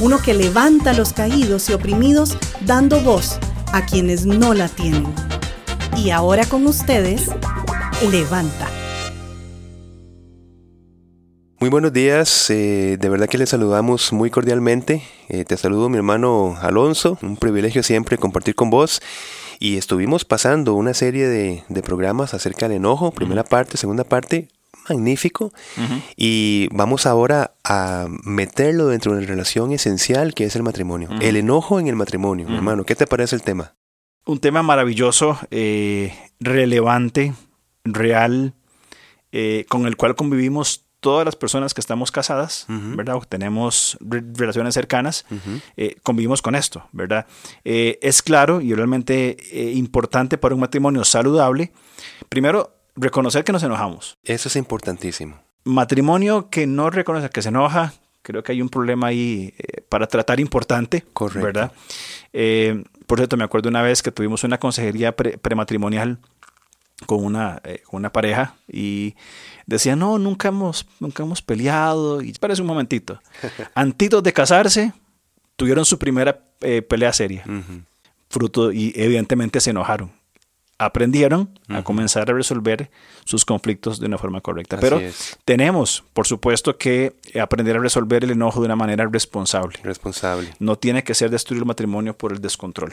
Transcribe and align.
uno 0.00 0.18
que 0.18 0.34
levanta 0.34 0.90
a 0.90 0.94
los 0.94 1.12
caídos 1.12 1.68
y 1.68 1.72
oprimidos 1.72 2.36
dando 2.60 3.00
voz 3.00 3.38
a 3.72 3.84
quienes 3.84 4.26
no 4.26 4.54
la 4.54 4.68
tienen. 4.68 5.06
Y 5.96 6.10
ahora 6.10 6.46
con 6.46 6.66
ustedes, 6.66 7.30
Levanta. 8.10 8.68
Muy 11.60 11.68
buenos 11.70 11.92
días, 11.92 12.48
eh, 12.50 12.96
de 13.00 13.08
verdad 13.08 13.28
que 13.28 13.38
les 13.38 13.48
saludamos 13.48 14.12
muy 14.12 14.30
cordialmente. 14.30 15.02
Eh, 15.28 15.44
te 15.44 15.56
saludo 15.56 15.88
mi 15.88 15.96
hermano 15.96 16.56
Alonso, 16.60 17.18
un 17.20 17.36
privilegio 17.36 17.82
siempre 17.82 18.16
compartir 18.16 18.54
con 18.54 18.70
vos. 18.70 19.02
Y 19.58 19.76
estuvimos 19.76 20.24
pasando 20.24 20.74
una 20.74 20.94
serie 20.94 21.26
de, 21.26 21.82
programas 21.82 22.34
acerca 22.34 22.68
del 22.68 22.76
enojo, 22.76 23.10
primera 23.10 23.42
parte, 23.42 23.76
segunda 23.76 24.04
parte, 24.04 24.48
magnífico. 24.88 25.52
Y 26.16 26.68
vamos 26.72 27.06
ahora 27.06 27.52
a 27.64 28.06
meterlo 28.24 28.88
dentro 28.88 29.12
de 29.12 29.18
una 29.18 29.26
relación 29.26 29.72
esencial 29.72 30.34
que 30.34 30.44
es 30.44 30.56
el 30.56 30.62
matrimonio. 30.62 31.10
El 31.20 31.36
enojo 31.36 31.80
en 31.80 31.88
el 31.88 31.96
matrimonio, 31.96 32.48
hermano, 32.48 32.84
¿qué 32.84 32.94
te 32.94 33.06
parece 33.06 33.36
el 33.36 33.42
tema? 33.42 33.74
Un 34.24 34.40
tema 34.40 34.62
maravilloso, 34.62 35.38
eh, 35.50 36.14
relevante, 36.40 37.34
real, 37.84 38.54
con 39.68 39.86
el 39.86 39.96
cual 39.96 40.14
convivimos 40.14 40.88
todas 41.00 41.24
las 41.24 41.36
personas 41.36 41.74
que 41.74 41.80
estamos 41.80 42.10
casadas, 42.10 42.66
¿verdad? 42.68 43.16
O 43.16 43.20
tenemos 43.20 43.96
relaciones 44.00 44.74
cercanas, 44.74 45.26
eh, 45.76 45.96
convivimos 46.02 46.42
con 46.42 46.54
esto, 46.54 46.88
¿verdad? 46.92 47.26
Eh, 47.64 47.98
es 48.02 48.22
claro 48.22 48.60
y 48.60 48.74
realmente 48.74 49.36
eh, 49.52 49.72
importante 49.72 50.38
para 50.38 50.54
un 50.54 50.60
matrimonio 50.60 51.04
saludable, 51.04 51.72
primero, 52.28 52.74
reconocer 52.98 53.44
que 53.44 53.52
nos 53.52 53.62
enojamos. 53.62 54.18
Eso 54.24 54.48
es 54.48 54.56
importantísimo. 54.56 55.38
Matrimonio 55.64 56.50
que 56.50 56.66
no 56.66 56.90
reconoce 56.90 57.30
que 57.30 57.42
se 57.42 57.48
enoja, 57.48 57.92
creo 58.22 58.42
que 58.42 58.52
hay 58.52 58.62
un 58.62 58.68
problema 58.68 59.08
ahí 59.08 59.54
para 59.88 60.06
tratar 60.06 60.40
importante, 60.40 61.04
Correcto. 61.12 61.44
¿verdad? 61.44 61.72
por 63.06 63.18
cierto, 63.18 63.36
me 63.36 63.44
acuerdo 63.44 63.68
una 63.68 63.82
vez 63.82 64.02
que 64.02 64.12
tuvimos 64.12 64.44
una 64.44 64.58
consejería 64.58 65.16
prematrimonial 65.16 66.18
con 67.06 67.24
una, 67.24 67.62
con 67.86 67.98
una 67.98 68.12
pareja 68.12 68.56
y 68.70 69.14
decía, 69.66 69.96
no, 69.96 70.18
nunca 70.18 70.48
hemos, 70.48 70.86
nunca 71.00 71.22
hemos 71.22 71.42
peleado. 71.42 72.22
Y 72.22 72.30
espérese 72.30 72.62
un 72.62 72.68
momentito. 72.68 73.20
Antitos 73.74 74.22
de 74.22 74.32
casarse, 74.32 74.92
tuvieron 75.56 75.84
su 75.84 75.98
primera 75.98 76.40
eh, 76.60 76.82
pelea 76.82 77.12
seria. 77.12 77.44
Fruto, 78.28 78.72
y 78.72 78.92
evidentemente 78.96 79.60
se 79.60 79.70
enojaron. 79.70 80.12
Aprendieron 80.78 81.50
a 81.68 81.82
comenzar 81.82 82.30
a 82.30 82.34
resolver 82.34 82.90
sus 83.24 83.44
conflictos 83.44 83.98
de 83.98 84.06
una 84.06 84.16
forma 84.16 84.40
correcta. 84.40 84.78
Pero 84.78 85.00
tenemos, 85.44 86.04
por 86.12 86.26
supuesto, 86.26 86.78
que 86.78 87.14
aprender 87.40 87.76
a 87.76 87.80
resolver 87.80 88.22
el 88.22 88.30
enojo 88.30 88.60
de 88.60 88.66
una 88.66 88.76
manera 88.76 89.08
responsable. 89.10 89.78
Responsable. 89.82 90.50
No 90.60 90.76
tiene 90.76 91.02
que 91.02 91.14
ser 91.14 91.30
destruir 91.30 91.62
el 91.62 91.66
matrimonio 91.66 92.16
por 92.16 92.32
el 92.32 92.40
descontrol. 92.40 92.92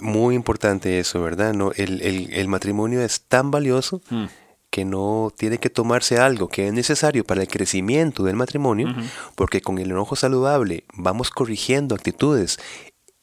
Muy 0.00 0.34
importante 0.34 0.98
eso, 0.98 1.22
¿verdad? 1.22 1.54
No, 1.54 1.72
el, 1.76 2.48
matrimonio 2.48 3.00
es 3.00 3.20
tan 3.22 3.50
valioso 3.50 4.00
mm 4.10 4.26
que 4.70 4.84
no 4.84 5.32
tiene 5.36 5.58
que 5.58 5.68
tomarse 5.68 6.18
algo 6.18 6.48
que 6.48 6.68
es 6.68 6.72
necesario 6.72 7.24
para 7.24 7.42
el 7.42 7.48
crecimiento 7.48 8.22
del 8.22 8.36
matrimonio, 8.36 8.94
porque 9.34 9.60
con 9.60 9.78
el 9.78 9.90
enojo 9.90 10.14
saludable 10.14 10.84
vamos 10.94 11.30
corrigiendo 11.30 11.96
actitudes 11.96 12.58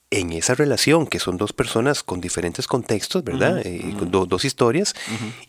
en 0.09 0.31
esa 0.31 0.55
relación, 0.55 1.05
que 1.05 1.19
son 1.19 1.35
dos 1.35 1.51
personas 1.51 2.01
con 2.01 2.21
diferentes 2.21 2.65
contextos, 2.65 3.25
¿verdad? 3.25 3.59
Eh, 3.65 3.93
con 3.99 4.09
dos 4.09 4.45
historias, 4.45 4.95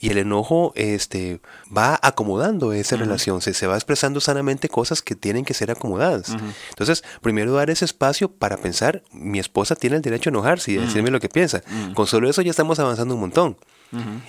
y 0.01 0.11
el 0.11 0.19
enojo 0.19 0.73
este, 0.75 1.41
va 1.75 1.99
acomodando 2.03 2.73
esa 2.73 2.97
relación, 2.97 3.41
se, 3.41 3.55
se, 3.55 3.69
va 3.69 3.77
expresando 3.77 4.21
sanamente 4.21 4.69
cosas 4.69 5.01
que 5.01 5.15
tienen 5.15 5.45
que 5.45 5.55
ser 5.55 5.71
acomodadas. 5.71 6.37
Entonces, 6.71 7.05
primero 7.23 7.53
dar 7.53 7.71
ese 7.71 7.85
espacio 7.85 8.33
para 8.33 8.57
pensar, 8.57 9.05
mi 9.13 9.39
esposa 9.39 9.77
tiene 9.77 9.97
el 9.97 10.03
derecho 10.03 10.31
a 10.31 10.33
enojarse 10.33 10.73
y 10.73 10.77
decirme 10.77 11.11
lo 11.11 11.21
que 11.21 11.29
piensa. 11.29 11.63
Con 11.95 12.09
solo 12.09 12.29
eso 12.29 12.43
ya 12.43 12.51
estamos 12.51 12.81
avanzando 12.81 13.15
un 13.15 13.21
montón. 13.21 13.57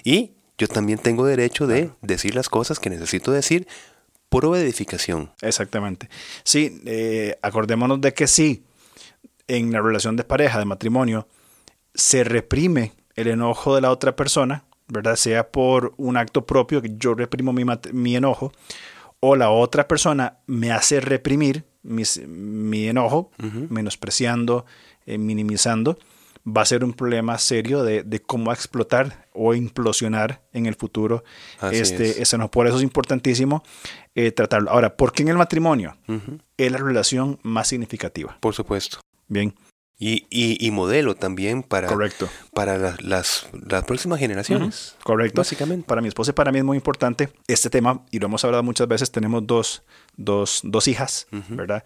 Y 0.03 0.33
yo 0.59 0.67
también 0.67 0.99
tengo 0.99 1.25
derecho 1.25 1.65
de 1.65 1.89
decir 2.01 2.35
las 2.35 2.49
cosas 2.49 2.79
que 2.79 2.91
necesito 2.91 3.31
decir 3.31 3.67
por 4.29 4.45
edificación. 4.55 5.31
Exactamente. 5.41 6.07
Sí, 6.43 6.81
eh, 6.85 7.37
acordémonos 7.41 7.99
de 7.99 8.13
que 8.13 8.27
sí, 8.27 8.63
en 9.49 9.73
la 9.73 9.81
relación 9.81 10.15
de 10.15 10.23
pareja, 10.23 10.59
de 10.59 10.65
matrimonio, 10.65 11.27
se 11.93 12.23
reprime 12.23 12.93
el 13.15 13.27
enojo 13.27 13.75
de 13.75 13.81
la 13.81 13.91
otra 13.91 14.15
persona, 14.15 14.63
¿verdad? 14.87 15.17
Sea 15.17 15.51
por 15.51 15.93
un 15.97 16.15
acto 16.15 16.45
propio, 16.45 16.81
que 16.81 16.95
yo 16.95 17.13
reprimo 17.13 17.51
mi, 17.51 18.15
enojo, 18.15 18.53
o 19.19 19.35
la 19.35 19.49
otra 19.49 19.87
persona 19.87 20.37
me 20.47 20.71
hace 20.71 21.01
reprimir 21.01 21.65
mi 21.83 22.87
enojo, 22.87 23.31
menospreciando, 23.69 24.65
eh, 25.05 25.17
minimizando 25.17 25.97
va 26.45 26.61
a 26.61 26.65
ser 26.65 26.83
un 26.83 26.93
problema 26.93 27.37
serio 27.37 27.83
de, 27.83 28.03
de 28.03 28.21
cómo 28.21 28.51
explotar 28.51 29.27
o 29.33 29.53
implosionar 29.53 30.41
en 30.53 30.65
el 30.65 30.75
futuro 30.75 31.23
este, 31.71 32.21
es. 32.21 32.33
no, 32.37 32.49
por 32.49 32.67
eso 32.67 32.77
es 32.77 32.83
importantísimo 32.83 33.63
eh, 34.15 34.31
tratarlo. 34.31 34.71
Ahora, 34.71 34.95
¿por 34.95 35.11
qué 35.11 35.23
en 35.23 35.29
el 35.29 35.37
matrimonio? 35.37 35.97
Es 36.57 36.71
la 36.71 36.77
relación 36.77 37.39
más 37.43 37.67
significativa. 37.67 38.37
Por 38.39 38.53
supuesto. 38.53 38.99
Bien. 39.29 39.55
Y, 40.01 40.25
y, 40.29 40.71
modelo 40.71 41.13
también 41.13 41.61
para, 41.61 41.89
Correcto. 41.89 42.29
para 42.53 42.77
las, 42.77 43.01
las, 43.01 43.83
próximas 43.85 44.17
generaciones. 44.17 44.95
Correcto. 45.03 45.41
Básicamente. 45.41 45.85
Para 45.85 45.99
mi 45.99 46.07
esposa 46.07 46.31
y 46.31 46.33
para 46.33 46.53
mí 46.53 46.59
es 46.59 46.63
muy 46.63 46.77
importante 46.77 47.33
este 47.47 47.69
tema, 47.69 48.05
y 48.09 48.19
lo 48.19 48.27
hemos 48.27 48.45
hablado 48.45 48.63
muchas 48.63 48.87
veces, 48.87 49.11
tenemos 49.11 49.45
dos, 49.45 49.83
dos, 50.15 50.61
dos 50.63 50.87
hijas, 50.87 51.27
¿verdad? 51.49 51.83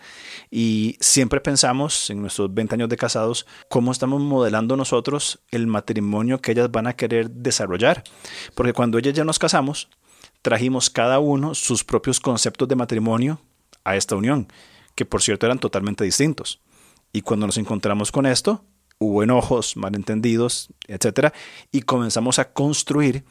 Y 0.52 0.96
siempre 1.00 1.42
pensamos 1.42 2.12
en 2.12 2.22
nuestros 2.22 2.54
20 2.54 2.76
años 2.76 2.90
de 2.90 2.98
casados, 2.98 3.48
cómo 3.68 3.92
estamos 3.92 4.22
modelando 4.22 4.78
nosotros 4.78 5.42
el 5.50 5.66
matrimonio 5.66 6.40
que 6.40 6.52
ellas 6.52 6.70
van 6.70 6.86
a 6.86 6.94
querer 6.94 7.32
desarrollar. 7.32 8.04
Porque 8.54 8.74
cuando 8.74 9.00
ellas 9.00 9.16
ya 9.16 9.24
nos 9.24 9.40
casamos, 9.40 9.90
trajimos 10.44 10.92
cada 10.92 11.18
uno 11.18 11.56
sus 11.56 11.84
propios 11.84 12.20
conceptos 12.20 12.68
de 12.68 12.76
matrimonio 12.76 13.42
a 13.84 13.96
esta 13.96 14.16
unión, 14.16 14.54
que 14.94 15.04
por 15.04 15.24
cierto 15.24 15.48
eran 15.48 15.58
totalmente 15.58 16.04
distintos. 16.04 16.62
Y 17.14 17.22
cuando 17.22 17.46
nos 17.46 17.58
encontramos 17.58 18.12
con 18.12 18.26
esto, 18.26 18.66
hubo 18.98 19.24
enojos, 19.24 19.78
malentendidos, 19.78 20.70
etc. 20.88 21.34
Y 21.72 21.84
comenzamos 21.84 22.40
a 22.40 22.52
construir, 22.54 23.24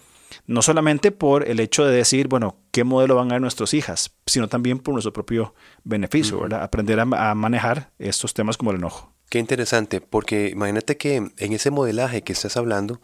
no 0.46 0.62
solamente 0.62 1.10
por 1.10 1.48
el 1.48 1.58
hecho 1.58 1.84
de 1.84 1.96
decir, 1.96 2.28
bueno, 2.28 2.56
qué 2.70 2.84
modelo 2.84 3.16
van 3.16 3.30
a 3.30 3.34
ver 3.34 3.40
nuestras 3.40 3.74
hijas, 3.74 4.14
sino 4.26 4.48
también 4.48 4.78
por 4.78 4.94
nuestro 4.94 5.12
propio 5.12 5.54
beneficio, 5.82 6.40
¿verdad? 6.40 6.62
Aprender 6.62 7.00
a, 7.00 7.34
manejar 7.34 7.90
estos 7.98 8.34
temas 8.34 8.56
como 8.56 8.70
el 8.70 8.78
enojo. 8.78 9.12
Qué 9.28 9.40
interesante, 9.40 10.00
porque 10.00 10.50
imagínate 10.50 10.96
que 10.96 11.16
en 11.16 11.52
ese 11.52 11.70
modelaje 11.70 12.22
que 12.22 12.32
estás 12.32 12.56
hablando, 12.56 13.00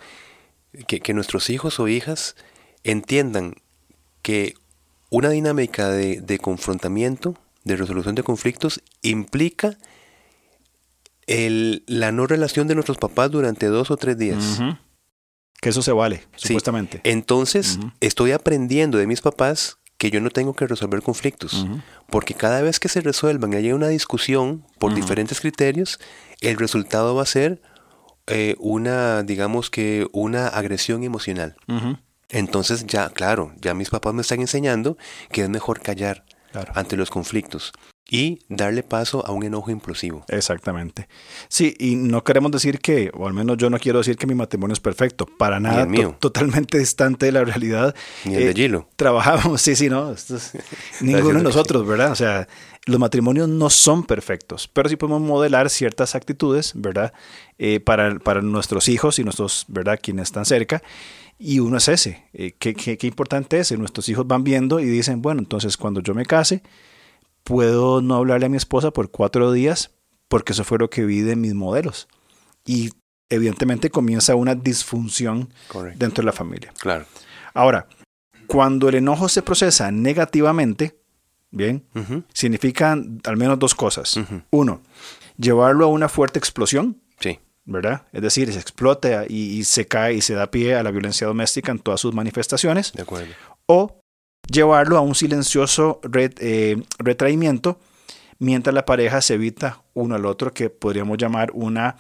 que, 0.87 1.15
nuestros 1.15 1.51
hijos 1.51 1.81
o 1.81 1.89
hijas 1.89 2.37
entiendan 2.85 3.55
que 4.23 4.55
una 5.11 5.31
dinámica 5.31 5.89
de, 5.89 6.21
de 6.21 6.39
confrontamiento, 6.39 7.35
de 7.65 7.77
resolución 7.77 8.15
de 8.15 8.23
conflictos, 8.23 8.83
implica 9.03 9.79
el, 11.29 11.85
la 11.87 12.11
no 12.11 12.27
relación 12.27 12.67
de 12.67 12.75
nuestros 12.75 12.99
papás 12.99 13.31
durante 13.31 13.67
dos 13.67 13.91
o 13.93 13.97
tres 13.97 14.19
días. 14.19 14.61
Que 15.61 15.69
eso 15.69 15.83
se 15.83 15.93
vale, 15.93 16.25
supuestamente. 16.37 17.01
Entonces, 17.05 17.79
estoy 18.01 18.33
aprendiendo 18.33 18.99
de 18.99 19.07
mis 19.07 19.21
papás 19.21 19.79
que 19.97 20.11
yo 20.11 20.21
no 20.21 20.31
tengo 20.31 20.55
que 20.55 20.67
resolver 20.67 21.03
conflictos, 21.03 21.67
porque 22.09 22.35
cada 22.35 22.63
vez 22.63 22.81
que 22.81 22.89
se 22.89 23.01
resuelvan 23.01 23.53
y 23.53 23.57
haya 23.57 23.75
una 23.75 23.89
discusión 23.89 24.65
por 24.79 24.95
diferentes 24.95 25.41
criterios, 25.41 26.01
el 26.41 26.57
resultado 26.57 27.15
va 27.15 27.23
a 27.23 27.27
ser 27.27 27.61
eh, 28.27 28.55
una, 28.59 29.23
digamos 29.23 29.71
que, 29.71 30.07
una 30.13 30.49
agresión 30.49 31.03
emocional. 31.03 31.57
Entonces 32.31 32.87
ya, 32.87 33.09
claro, 33.11 33.53
ya 33.61 33.75
mis 33.75 33.91
papás 33.91 34.15
me 34.15 34.23
están 34.23 34.41
enseñando 34.41 34.97
que 35.33 35.43
es 35.43 35.49
mejor 35.49 35.81
callar 35.81 36.25
ante 36.75 36.97
los 36.97 37.11
conflictos 37.11 37.73
y 38.11 38.41
darle 38.49 38.83
paso 38.83 39.25
a 39.27 39.33
un 39.33 39.43
enojo 39.45 39.71
implosivo. 39.71 40.25
Exactamente. 40.29 41.09
Sí, 41.49 41.75
y 41.79 41.95
no 41.95 42.25
queremos 42.25 42.51
decir 42.51 42.81
que, 42.81 43.11
o 43.15 43.29
al 43.29 43.35
menos 43.35 43.59
yo 43.59 43.69
no 43.69 43.79
quiero 43.79 43.99
decir 43.99 44.17
que 44.17 44.27
mi 44.27 44.35
matrimonio 44.35 44.73
es 44.73 44.81
perfecto, 44.81 45.27
para 45.27 45.61
nada, 45.61 45.85
mío. 45.85 46.17
totalmente 46.19 46.79
distante 46.79 47.27
de 47.27 47.33
la 47.33 47.45
realidad. 47.45 47.95
Ni 48.25 48.35
el 48.35 48.45
de 48.45 48.51
eh, 48.51 48.55
Gilo. 48.55 48.89
Trabajamos, 48.97 49.61
sí, 49.63 49.77
sí, 49.77 49.91
no, 49.91 50.11
esto 50.13 50.37
es, 50.37 50.53
ninguno 51.03 51.39
de 51.39 51.45
nosotros, 51.45 51.87
¿verdad? 51.87 52.11
O 52.11 52.17
sea, 52.17 52.49
los 52.87 52.99
matrimonios 52.99 53.47
no 53.47 53.69
son 53.69 54.05
perfectos, 54.05 54.69
pero 54.73 54.89
sí 54.89 54.97
podemos 54.97 55.21
modelar 55.21 55.69
ciertas 55.69 56.15
actitudes, 56.15 56.73
¿verdad? 56.75 57.13
Eh, 57.59 57.81
para, 57.81 58.19
para, 58.19 58.41
nuestros 58.41 58.89
hijos 58.89 59.19
y 59.19 59.25
nuestros, 59.25 59.67
¿verdad? 59.69 59.99
Quienes 60.03 60.29
están 60.29 60.47
cerca. 60.47 60.83
Y 61.39 61.61
uno 61.61 61.77
es 61.77 61.89
ese. 61.89 62.25
Eh, 62.33 62.55
¿qué, 62.59 62.75
qué, 62.75 62.97
qué, 62.97 63.07
importante 63.07 63.61
es? 63.61 63.71
Nuestros 63.79 64.09
hijos 64.09 64.27
van 64.27 64.45
viendo 64.45 64.81
y 64.81 64.87
dicen, 64.87 65.21
bueno, 65.21 65.41
entonces 65.41 65.77
cuando 65.77 66.01
yo 66.01 66.15
me 66.15 66.25
case, 66.25 66.63
puedo 67.49 68.03
no 68.03 68.17
hablarle 68.17 68.47
a 68.47 68.49
mi 68.51 68.59
esposa 68.59 68.91
por 68.91 69.11
cuatro 69.11 69.53
días 69.53 69.91
porque 70.29 70.53
eso 70.53 70.65
fue 70.65 70.79
lo 70.79 70.91
que 70.91 71.07
vi 71.07 71.23
de 71.23 71.35
mis 71.35 71.55
modelos. 71.55 72.07
Y 72.67 72.91
evidentemente 73.31 73.89
comienza 73.89 74.35
una 74.35 74.55
disfunción 74.55 75.53
Correcto. 75.69 75.99
dentro 75.99 76.23
de 76.23 76.27
la 76.27 76.33
familia. 76.33 76.75
Claro. 76.79 77.07
Ahora, 77.55 77.89
cuando 78.47 78.91
el 78.91 78.97
enojo 78.97 79.29
se 79.31 79.41
procesa 79.43 79.91
negativamente, 79.91 80.99
Bien, 81.51 81.83
significan 82.35 83.23
al 83.25 83.39
menos 83.39 83.59
dos 83.59 83.75
cosas. 83.75 84.21
Uno, 84.51 84.83
llevarlo 85.39 85.87
a 85.87 85.89
una 85.89 86.11
fuerte 86.11 86.39
explosión. 86.39 87.01
Sí. 87.21 87.39
¿Verdad? 87.65 88.07
Es 88.13 88.21
decir, 88.21 88.53
se 88.53 88.59
explota 88.59 89.25
y, 89.27 89.65
se 89.65 89.87
cae 89.87 90.15
y 90.15 90.21
se 90.21 90.35
da 90.35 90.51
pie 90.51 90.75
a 90.75 90.83
la 90.83 90.91
violencia 90.91 91.27
doméstica 91.27 91.73
en 91.73 91.79
todas 91.79 92.01
sus 92.01 92.15
manifestaciones. 92.15 92.93
De 92.93 93.03
acuerdo. 93.03 93.33
O 93.65 93.98
llevarlo 94.51 94.97
a 94.97 95.01
un 95.01 95.15
silencioso 95.15 96.01
eh, 96.13 96.83
retraimiento 96.99 97.79
mientras 98.39 98.75
la 98.75 98.85
pareja 98.85 99.21
se 99.21 99.35
evita 99.35 99.83
uno 99.95 100.15
al 100.15 100.27
otro, 100.27 100.53
que 100.53 100.71
podríamos 100.71 101.19
llamar 101.19 101.51
una, 101.55 101.97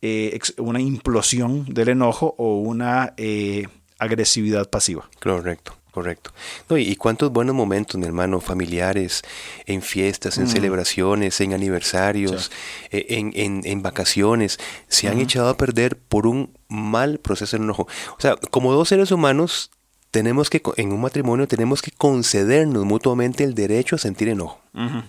eh, 0.00 0.38
una 0.58 0.80
implosión 0.80 1.66
del 1.66 1.90
enojo 1.90 2.34
o 2.38 2.58
una 2.58 3.14
eh, 3.16 3.68
agresividad 3.98 4.68
pasiva. 4.70 5.08
Correcto. 5.20 5.76
Correcto. 5.92 6.32
No, 6.70 6.78
y, 6.78 6.96
cuántos 6.96 7.30
buenos 7.30 7.54
momentos, 7.54 8.00
mi 8.00 8.06
hermano, 8.06 8.40
familiares, 8.40 9.20
en 9.66 9.82
fiestas, 9.82 10.38
en 10.38 10.44
mm. 10.44 10.48
celebraciones, 10.48 11.38
en 11.42 11.52
aniversarios, 11.52 12.50
e, 12.90 13.04
en, 13.10 13.60
en, 13.62 13.82
vacaciones, 13.82 14.58
se 14.88 15.08
han 15.08 15.20
echado 15.20 15.50
a 15.50 15.58
perder 15.58 15.98
por 15.98 16.26
un 16.26 16.56
mal 16.66 17.18
proceso 17.18 17.58
de 17.58 17.64
enojo. 17.64 17.88
O 18.16 18.20
sea, 18.20 18.36
como 18.36 18.72
dos 18.72 18.88
seres 18.88 19.12
humanos, 19.12 19.70
tenemos 20.12 20.50
que, 20.50 20.62
en 20.76 20.92
un 20.92 21.00
matrimonio, 21.00 21.48
tenemos 21.48 21.80
que 21.80 21.90
concedernos 21.90 22.84
mutuamente 22.84 23.44
el 23.44 23.54
derecho 23.54 23.96
a 23.96 23.98
sentir 23.98 24.28
enojo. 24.28 24.60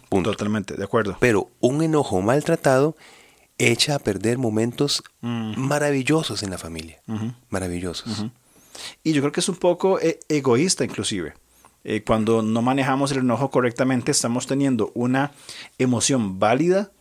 Totalmente, 0.10 0.76
de 0.76 0.84
acuerdo. 0.84 1.18
Pero 1.20 1.50
un 1.60 1.84
enojo 1.84 2.22
maltratado 2.22 2.96
echa 3.58 3.96
a 3.96 4.00
perder 4.00 4.38
momentos 4.38 5.04
maravillosos 5.22 6.42
en 6.42 6.50
la 6.50 6.58
familia. 6.58 7.02
Maravillosos. 7.50 8.26
Y 9.04 9.12
yo 9.12 9.22
creo 9.22 9.34
que 9.34 9.42
es 9.42 9.50
un 9.50 9.58
poco 9.58 10.00
eh, 10.00 10.20
egoísta 10.30 10.86
inclusive. 10.86 11.34
Eh, 11.84 12.02
cuando 12.06 12.42
no 12.42 12.62
manejamos 12.62 13.12
el 13.12 13.20
enojo 13.20 13.52
correctamente, 13.52 14.10
estamos 14.10 14.48
teniendo 14.48 14.92
una 14.96 15.34
emoción 15.78 16.40
válida, 16.40 16.92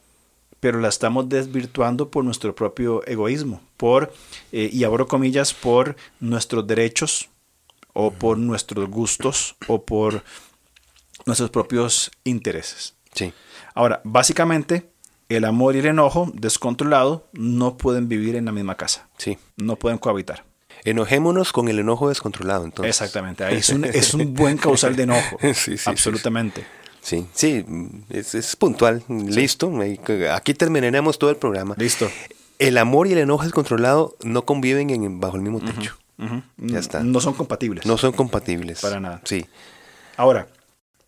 pero 0.58 0.80
la 0.80 0.88
estamos 0.88 1.28
desvirtuando 1.28 2.10
por 2.10 2.24
nuestro 2.24 2.52
propio 2.54 3.06
egoísmo, 3.06 3.60
por, 3.76 4.12
eh, 4.50 4.68
y 4.72 4.82
abro 4.82 5.06
comillas, 5.06 5.54
por 5.54 5.96
nuestros 6.18 6.66
derechos 6.66 7.28
o 7.92 8.10
por 8.10 8.38
nuestros 8.38 8.88
gustos 8.88 9.56
o 9.66 9.84
por 9.84 10.22
nuestros 11.26 11.50
propios 11.50 12.10
intereses. 12.24 12.94
Sí. 13.14 13.32
Ahora, 13.74 14.00
básicamente, 14.04 14.90
el 15.28 15.44
amor 15.44 15.76
y 15.76 15.80
el 15.80 15.86
enojo 15.86 16.30
descontrolado 16.34 17.28
no 17.32 17.76
pueden 17.76 18.08
vivir 18.08 18.36
en 18.36 18.44
la 18.44 18.52
misma 18.52 18.76
casa. 18.76 19.08
Sí. 19.18 19.38
No 19.56 19.76
pueden 19.76 19.98
cohabitar. 19.98 20.44
Enojémonos 20.84 21.52
con 21.52 21.68
el 21.68 21.78
enojo 21.78 22.08
descontrolado, 22.08 22.64
entonces. 22.64 22.96
Exactamente, 22.96 23.44
es 23.54 23.68
un, 23.68 23.84
es 23.84 24.14
un 24.14 24.34
buen 24.34 24.58
causal 24.58 24.96
de 24.96 25.04
enojo. 25.04 25.38
sí, 25.54 25.78
sí, 25.78 25.84
Absolutamente. 25.86 26.64
Sí, 27.00 27.26
sí, 27.32 27.64
es, 28.10 28.56
puntual. 28.56 29.02
Listo. 29.08 29.72
Aquí 30.32 30.54
terminaremos 30.54 31.18
todo 31.18 31.30
el 31.30 31.36
programa. 31.36 31.74
Listo. 31.76 32.08
El 32.60 32.78
amor 32.78 33.08
y 33.08 33.12
el 33.12 33.18
enojo 33.18 33.42
descontrolado 33.42 34.16
no 34.22 34.44
conviven 34.44 34.90
en, 34.90 35.18
bajo 35.18 35.34
el 35.36 35.42
mismo 35.42 35.58
techo. 35.60 35.96
Ya 36.56 36.78
está. 36.78 37.02
No 37.02 37.20
son 37.20 37.34
compatibles. 37.34 37.86
No 37.86 37.98
son 37.98 38.12
compatibles. 38.12 38.80
Para 38.80 39.00
nada. 39.00 39.20
Sí. 39.24 39.46
Ahora, 40.16 40.48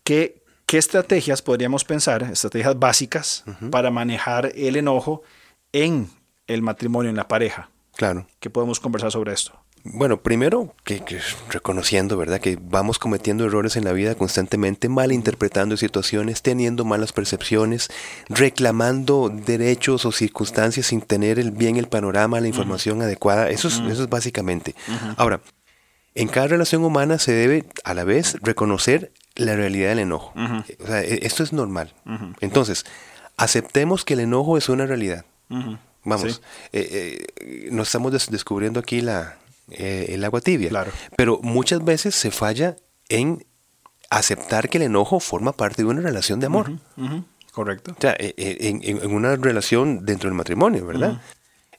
¿qué, 0.03 0.43
qué 0.65 0.77
estrategias 0.77 1.41
podríamos 1.41 1.83
pensar, 1.83 2.23
estrategias 2.23 2.77
básicas, 2.77 3.43
para 3.71 3.91
manejar 3.91 4.51
el 4.55 4.75
enojo 4.75 5.23
en 5.71 6.09
el 6.47 6.61
matrimonio, 6.61 7.09
en 7.09 7.15
la 7.15 7.27
pareja? 7.27 7.69
Claro. 7.95 8.27
¿Qué 8.39 8.49
podemos 8.49 8.79
conversar 8.79 9.11
sobre 9.11 9.33
esto? 9.33 9.57
Bueno, 9.87 10.17
primero 10.17 10.73
que, 10.83 11.03
reconociendo, 11.49 12.17
¿verdad? 12.17 12.41
Que 12.41 12.57
vamos 12.59 12.97
cometiendo 12.97 13.45
errores 13.45 13.75
en 13.75 13.83
la 13.83 13.93
vida 13.93 14.15
constantemente, 14.15 14.89
malinterpretando 14.89 15.77
situaciones, 15.77 16.41
teniendo 16.41 16.85
malas 16.85 17.13
percepciones, 17.13 17.89
reclamando 18.27 19.29
derechos 19.29 20.05
o 20.05 20.11
circunstancias 20.11 20.87
sin 20.87 21.01
tener 21.01 21.37
el 21.37 21.51
bien 21.51 21.77
el 21.77 21.87
panorama, 21.87 22.41
la 22.41 22.47
información 22.47 23.03
adecuada. 23.03 23.51
Eso 23.51 23.67
es, 23.67 23.75
eso 23.75 24.03
es 24.03 24.09
básicamente. 24.09 24.73
Ahora, 25.17 25.39
en 26.15 26.29
cada 26.29 26.47
relación 26.47 26.83
humana 26.83 27.19
se 27.19 27.33
debe 27.33 27.65
a 27.83 27.93
la 27.93 28.05
vez 28.05 28.37
reconocer 28.41 29.11
la 29.35 29.55
realidad 29.55 29.89
del 29.89 29.99
enojo. 29.99 30.33
O 30.83 30.87
sea, 30.87 31.03
e, 31.03 31.19
esto 31.27 31.43
es 31.43 31.53
normal. 31.53 31.93
Entonces, 32.41 32.87
aceptemos 33.37 34.03
que 34.03 34.15
el 34.15 34.21
enojo 34.21 34.57
es 34.57 34.67
una 34.67 34.87
realidad. 34.87 35.25
Vamos, 36.03 36.41
eh, 36.71 37.27
eh, 37.37 37.69
nos 37.71 37.87
estamos 37.87 38.11
descubriendo 38.29 38.79
aquí 38.79 39.01
la, 39.01 39.37
eh, 39.71 40.07
el 40.09 40.23
agua 40.23 40.41
tibia. 40.41 40.69
Claro. 40.69 40.91
Pero 41.17 41.39
muchas 41.41 41.83
veces 41.83 42.15
se 42.15 42.31
falla 42.31 42.75
en 43.09 43.45
aceptar 44.09 44.69
que 44.69 44.77
el 44.77 44.83
enojo 44.83 45.19
forma 45.19 45.51
parte 45.53 45.83
de 45.83 45.89
una 45.89 46.01
relación 46.01 46.39
de 46.39 46.45
amor. 46.47 46.71
Correcto. 47.51 47.93
O 47.97 48.01
sea, 48.01 48.15
e, 48.19 48.33
e, 48.37 48.69
en, 48.69 49.11
una 49.11 49.35
relación 49.35 50.05
dentro 50.05 50.29
del 50.29 50.35
matrimonio, 50.35 50.85
¿verdad? 50.85 51.21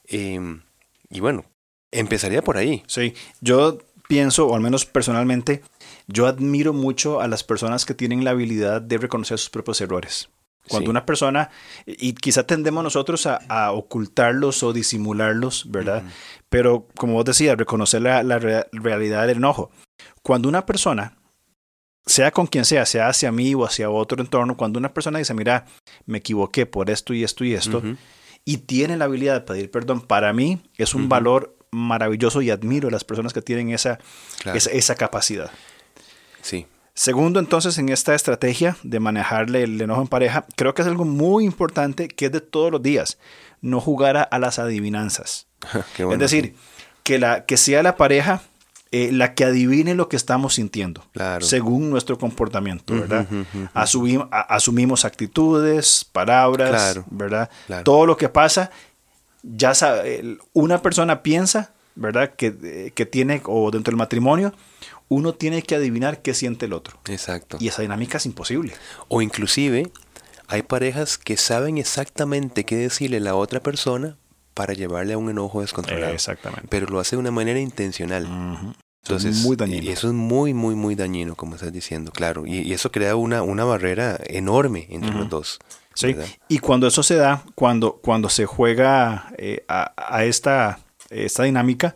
Em, 0.05 0.61
y 1.09 1.19
bueno, 1.19 1.45
empezaría 1.91 2.41
por 2.41 2.57
ahí. 2.57 2.83
Sí, 2.87 3.13
yo 3.41 3.77
pienso, 4.07 4.47
o 4.47 4.55
al 4.55 4.61
menos 4.61 4.85
personalmente, 4.85 5.61
yo 6.07 6.27
admiro 6.27 6.73
mucho 6.73 7.21
a 7.21 7.27
las 7.27 7.43
personas 7.43 7.85
que 7.85 7.93
tienen 7.93 8.23
la 8.23 8.31
habilidad 8.31 8.81
de 8.81 8.97
reconocer 8.97 9.37
sus 9.37 9.49
propios 9.49 9.81
errores. 9.81 10.29
Cuando 10.69 10.89
una 10.89 11.05
persona, 11.05 11.49
y 11.85 12.13
quizá 12.13 12.45
tendemos 12.45 12.83
nosotros 12.83 13.25
a, 13.27 13.71
ocultarlos 13.71 14.63
o 14.63 14.73
disimularlos, 14.73 15.69
¿verdad? 15.71 16.03
Pero 16.49 16.87
como 16.95 17.13
vos 17.13 17.25
decías, 17.25 17.57
reconocer 17.57 18.01
la, 18.01 18.21
realidad 18.71 19.27
del 19.27 19.37
enojo. 19.37 19.71
Cuando 20.21 20.49
una 20.49 20.65
persona, 20.65 21.17
sea 22.05 22.31
con 22.31 22.47
quien 22.47 22.65
sea, 22.65 22.85
sea 22.85 23.09
hacia 23.09 23.31
mí 23.31 23.53
o 23.53 23.65
hacia 23.65 23.89
otro 23.89 24.21
entorno, 24.21 24.57
cuando 24.57 24.79
una 24.79 24.93
persona 24.93 25.19
dice, 25.19 25.33
mira, 25.33 25.65
me 26.05 26.19
equivoqué 26.19 26.65
por 26.65 26.89
esto 26.89 27.13
y 27.13 27.23
esto 27.23 27.43
y 27.43 27.53
esto, 27.53 27.81
y 28.45 28.57
tiene 28.57 28.97
la 28.97 29.05
habilidad 29.05 29.33
de 29.33 29.41
pedir 29.41 29.71
perdón, 29.71 30.01
para 30.01 30.31
mí 30.33 30.61
es 30.77 30.93
un 30.93 31.09
valor 31.09 31.57
maravilloso 31.71 32.41
y 32.41 32.49
admiro 32.49 32.87
a 32.87 32.91
las 32.91 33.03
personas 33.03 33.33
que 33.33 33.41
tienen 33.41 33.71
esa, 33.71 33.99
esa, 34.53 34.71
esa 34.71 34.95
capacidad. 34.95 35.51
Sí. 36.41 36.65
Segundo, 36.97 37.39
entonces, 37.39 37.77
en 37.77 37.89
esta 37.89 38.15
estrategia 38.15 38.75
de 38.81 38.99
manejarle 38.99 39.61
el 39.61 39.79
enojo 39.79 40.01
en 40.01 40.07
pareja, 40.07 40.47
creo 40.55 40.73
que 40.73 40.81
es 40.81 40.87
algo 40.87 41.05
muy 41.05 41.45
importante 41.45 42.07
que 42.07 42.25
es 42.25 42.31
de 42.31 42.41
todos 42.41 42.71
los 42.71 42.81
días, 42.81 43.19
no 43.61 43.79
jugar 43.79 44.27
a, 44.31 44.39
las 44.39 44.57
adivinanzas. 44.57 45.45
es 45.97 46.17
decir, 46.17 46.55
que, 47.03 47.19
la, 47.19 47.45
que 47.45 47.55
sea 47.55 47.83
la 47.83 47.97
pareja 47.97 48.41
eh, 48.91 49.11
la 49.11 49.35
que 49.35 49.43
adivine 49.43 49.93
lo 49.93 50.09
que 50.09 50.15
estamos 50.15 50.55
sintiendo, 50.55 51.03
según 51.41 51.91
nuestro 51.91 52.17
comportamiento, 52.17 52.95
¿verdad? 52.95 53.27
asumimos 53.75 55.05
actitudes, 55.05 56.03
palabras, 56.03 57.01
¿verdad? 57.11 57.51
Todo 57.83 58.07
lo 58.07 58.17
que 58.17 58.27
pasa, 58.27 58.71
ya 59.43 59.75
sabe, 59.75 60.39
una 60.53 60.81
persona 60.81 61.21
piensa, 61.21 61.73
¿verdad? 61.97 62.35
Que, 62.35 62.91
que 62.95 63.05
tiene, 63.05 63.41
o 63.45 63.71
dentro 63.71 63.91
del 63.91 63.97
matrimonio, 63.97 64.53
uno 65.09 65.33
tiene 65.33 65.61
que 65.61 65.75
adivinar 65.75 66.21
qué 66.21 66.33
siente 66.33 66.65
el 66.65 66.73
otro. 66.73 66.99
Exacto. 67.07 67.57
Y 67.59 67.67
esa 67.67 67.81
dinámica 67.81 68.17
es 68.17 68.25
imposible. 68.25 68.73
O 69.07 69.21
inclusive 69.21 69.91
hay 70.47 70.63
parejas 70.63 71.17
que 71.17 71.37
saben 71.37 71.77
exactamente 71.77 72.63
qué 72.63 72.77
decirle 72.77 73.17
a 73.17 73.21
la 73.21 73.35
otra 73.35 73.61
persona 73.61 74.17
para 74.53 74.73
llevarle 74.73 75.13
a 75.13 75.17
un 75.17 75.29
enojo 75.29 75.61
descontrolado. 75.61 76.13
exactamente. 76.13 76.67
Pero 76.69 76.87
lo 76.87 76.99
hace 76.99 77.15
de 77.15 77.19
una 77.19 77.31
manera 77.31 77.59
intencional. 77.59 78.27
Entonces, 79.03 79.43
muy 79.43 79.55
dañino. 79.55 79.83
Y 79.83 79.89
eso 79.89 80.07
es 80.07 80.13
muy, 80.13 80.53
muy, 80.53 80.75
muy 80.75 80.95
dañino, 80.95 81.35
como 81.35 81.55
estás 81.55 81.71
diciendo, 81.71 82.11
claro. 82.11 82.45
Y, 82.45 82.73
eso 82.73 82.91
crea 82.91 83.15
una, 83.15 83.41
una 83.43 83.63
barrera 83.63 84.19
enorme 84.25 84.87
entre 84.89 85.11
los 85.11 85.29
dos. 85.29 85.59
Sí. 85.93 86.15
Y 86.47 86.59
cuando 86.59 86.87
eso 86.87 87.03
se 87.03 87.15
da, 87.15 87.43
cuando, 87.55 87.93
cuando 87.93 88.29
se 88.29 88.45
juega 88.45 89.31
eh, 89.37 89.63
a, 89.67 89.93
a, 89.95 90.25
esta, 90.25 90.79
esta 91.09 91.43
dinámica, 91.43 91.95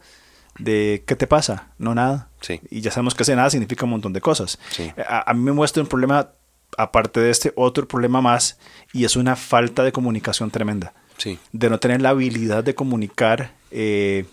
de 0.60 1.04
¿qué 1.06 1.16
te 1.16 1.28
pasa? 1.28 1.70
No 1.78 1.96
nada. 1.96 2.30
Sí. 2.42 2.60
Y 2.70 2.82
ya 2.82 2.92
sabemos 2.92 3.16
que 3.16 3.24
ese 3.24 3.36
nada 3.36 3.50
significa 3.50 3.86
un 3.86 3.92
montón 3.92 4.14
de 4.14 4.22
cosas. 4.22 4.60
Sí. 4.72 4.92
A, 5.08 5.34
mí 5.34 5.42
me 5.42 5.52
muestra 5.52 5.82
un 5.82 5.90
problema, 5.90 6.32
aparte 6.78 7.20
de 7.20 7.30
este, 7.30 7.54
otro 7.56 7.88
problema 7.88 8.22
más, 8.22 8.58
y 8.94 9.06
es 9.06 9.16
una 9.16 9.36
falta 9.36 9.84
de 9.84 9.92
comunicación 9.92 10.52
tremenda. 10.52 10.94
Sí. 11.18 11.40
De 11.52 11.70
no 11.70 11.80
tener 11.80 12.02
la 12.02 12.10
habilidad 12.10 12.64
de 12.64 12.76
comunicar 12.76 13.54
eh, 13.72 14.26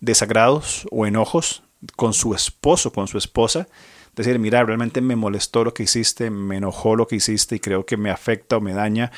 desagrados 0.00 0.86
o 0.90 1.06
enojos 1.06 1.62
con 1.96 2.12
su 2.12 2.34
esposo, 2.34 2.92
con 2.92 3.08
su 3.08 3.18
esposa, 3.18 3.68
decir, 4.16 4.38
mira, 4.38 4.62
realmente 4.64 5.00
me 5.00 5.16
molestó 5.16 5.64
lo 5.64 5.74
que 5.74 5.84
hiciste, 5.84 6.30
me 6.30 6.56
enojó 6.56 6.96
lo 6.96 7.06
que 7.06 7.16
hiciste 7.16 7.56
y 7.56 7.60
creo 7.60 7.86
que 7.86 7.96
me 7.96 8.10
afecta 8.10 8.56
o 8.56 8.60
me 8.60 8.72
daña, 8.72 9.10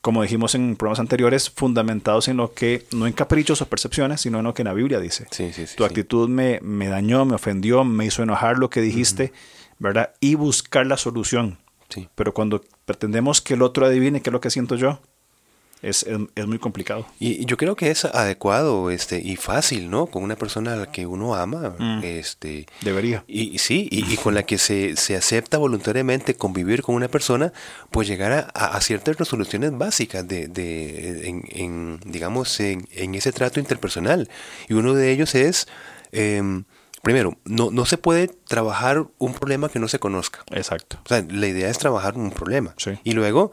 como 0.00 0.22
dijimos 0.22 0.54
en 0.54 0.76
programas 0.76 1.00
anteriores, 1.00 1.50
fundamentados 1.50 2.28
en 2.28 2.36
lo 2.36 2.52
que, 2.52 2.86
no 2.92 3.06
en 3.06 3.12
caprichos 3.12 3.62
o 3.62 3.66
percepciones, 3.66 4.20
sino 4.20 4.38
en 4.38 4.44
lo 4.44 4.54
que 4.54 4.64
la 4.64 4.72
Biblia 4.72 5.00
dice. 5.00 5.26
tu 5.76 5.84
actitud 5.84 6.28
me, 6.28 6.60
me, 6.62 6.88
dañó, 6.88 7.24
me 7.24 7.34
ofendió, 7.34 7.84
me 7.84 8.06
hizo 8.06 8.22
enojar 8.22 8.58
lo 8.58 8.70
que 8.70 8.80
dijiste, 8.80 9.32
¿verdad? 9.78 10.12
Y 10.20 10.34
buscar 10.34 10.86
la 10.86 10.96
solución. 10.96 11.58
Pero 12.14 12.34
cuando 12.34 12.62
pretendemos 12.84 13.40
que 13.40 13.54
el 13.54 13.62
otro 13.62 13.86
adivine 13.86 14.20
qué 14.20 14.30
es 14.30 14.32
lo 14.32 14.40
que 14.40 14.50
siento 14.50 14.74
yo, 14.74 15.00
es, 15.84 16.06
es, 16.34 16.46
muy 16.46 16.58
complicado. 16.58 17.06
Y 17.20 17.44
yo 17.44 17.56
creo 17.56 17.76
que 17.76 17.90
es 17.90 18.04
adecuado 18.04 18.90
este, 18.90 19.20
y 19.20 19.36
fácil, 19.36 19.90
¿no? 19.90 20.06
Con 20.06 20.22
una 20.22 20.36
persona 20.36 20.72
a 20.72 20.76
la 20.76 20.86
que 20.92 21.06
uno 21.06 21.34
ama. 21.34 21.74
Mm. 21.78 22.00
Este, 22.02 22.66
Debería. 22.80 23.24
Y, 23.26 23.58
sí, 23.58 23.88
y, 23.90 24.16
con 24.16 24.34
la 24.34 24.44
que 24.44 24.58
se, 24.58 24.96
se, 24.96 25.16
acepta 25.16 25.58
voluntariamente 25.58 26.34
convivir 26.36 26.82
con 26.82 26.94
una 26.94 27.08
persona, 27.08 27.52
pues 27.90 28.08
llegar 28.08 28.50
a, 28.54 28.80
ciertas 28.80 29.16
resoluciones 29.16 29.76
básicas 29.76 30.26
de, 30.26 30.48
de 30.48 31.28
en, 31.28 32.00
digamos, 32.04 32.58
en, 32.60 32.86
en, 32.92 33.14
ese 33.14 33.32
trato 33.32 33.60
interpersonal. 33.60 34.28
Y 34.68 34.74
uno 34.74 34.94
de 34.94 35.12
ellos 35.12 35.34
es... 35.34 35.68
Em, 36.12 36.64
primero, 37.02 37.36
no, 37.44 37.70
no 37.70 37.84
se 37.84 37.98
puede 37.98 38.28
trabajar 38.28 39.06
un 39.18 39.34
problema 39.34 39.68
que 39.68 39.78
no 39.78 39.88
se 39.88 39.98
conozca. 39.98 40.42
Exacto. 40.52 40.98
O 41.04 41.08
sea, 41.08 41.24
la 41.28 41.46
idea 41.46 41.68
es 41.68 41.78
trabajar 41.78 42.16
un 42.16 42.30
problema. 42.30 42.74
Sí. 42.78 42.92
Y 43.04 43.12
luego, 43.12 43.52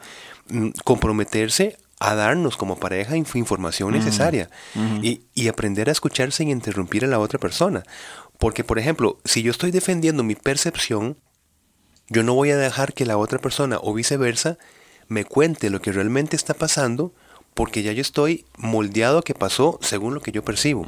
mm, 0.50 0.70
comprometerse 0.86 1.78
a 2.02 2.16
darnos 2.16 2.58
como 2.58 2.78
pareja 2.78 3.16
información 3.16 3.94
necesaria 3.94 4.50
y, 5.04 5.48
aprender 5.48 5.88
a 5.88 5.92
escuchar 5.92 6.32
sin 6.32 6.50
interrumpir 6.50 7.06
a 7.06 7.08
la 7.08 7.20
otra 7.20 7.38
persona. 7.38 7.84
Porque, 8.40 8.64
por 8.64 8.80
ejemplo, 8.80 9.20
si 9.24 9.44
yo 9.44 9.52
estoy 9.52 9.70
defendiendo 9.70 10.24
mi 10.24 10.34
percepción, 10.34 11.18
yo 12.10 12.24
no 12.24 12.34
voy 12.34 12.50
a 12.50 12.58
dejar 12.58 12.94
que 12.94 13.06
la 13.06 13.18
otra 13.18 13.38
persona 13.38 13.78
o 13.80 13.94
viceversa 13.94 14.58
me 15.10 15.26
cuente 15.26 15.70
lo 15.70 15.80
que 15.80 15.92
realmente 15.92 16.36
está 16.36 16.56
pasando 16.56 17.14
porque 17.54 17.84
ya 17.84 17.92
yo 17.92 18.02
estoy 18.02 18.46
moldeado 18.58 19.20
a 19.20 19.24
que 19.24 19.36
pasó 19.36 19.78
según 19.82 20.16
lo 20.16 20.22
que 20.22 20.32
yo 20.32 20.44
percibo. 20.44 20.84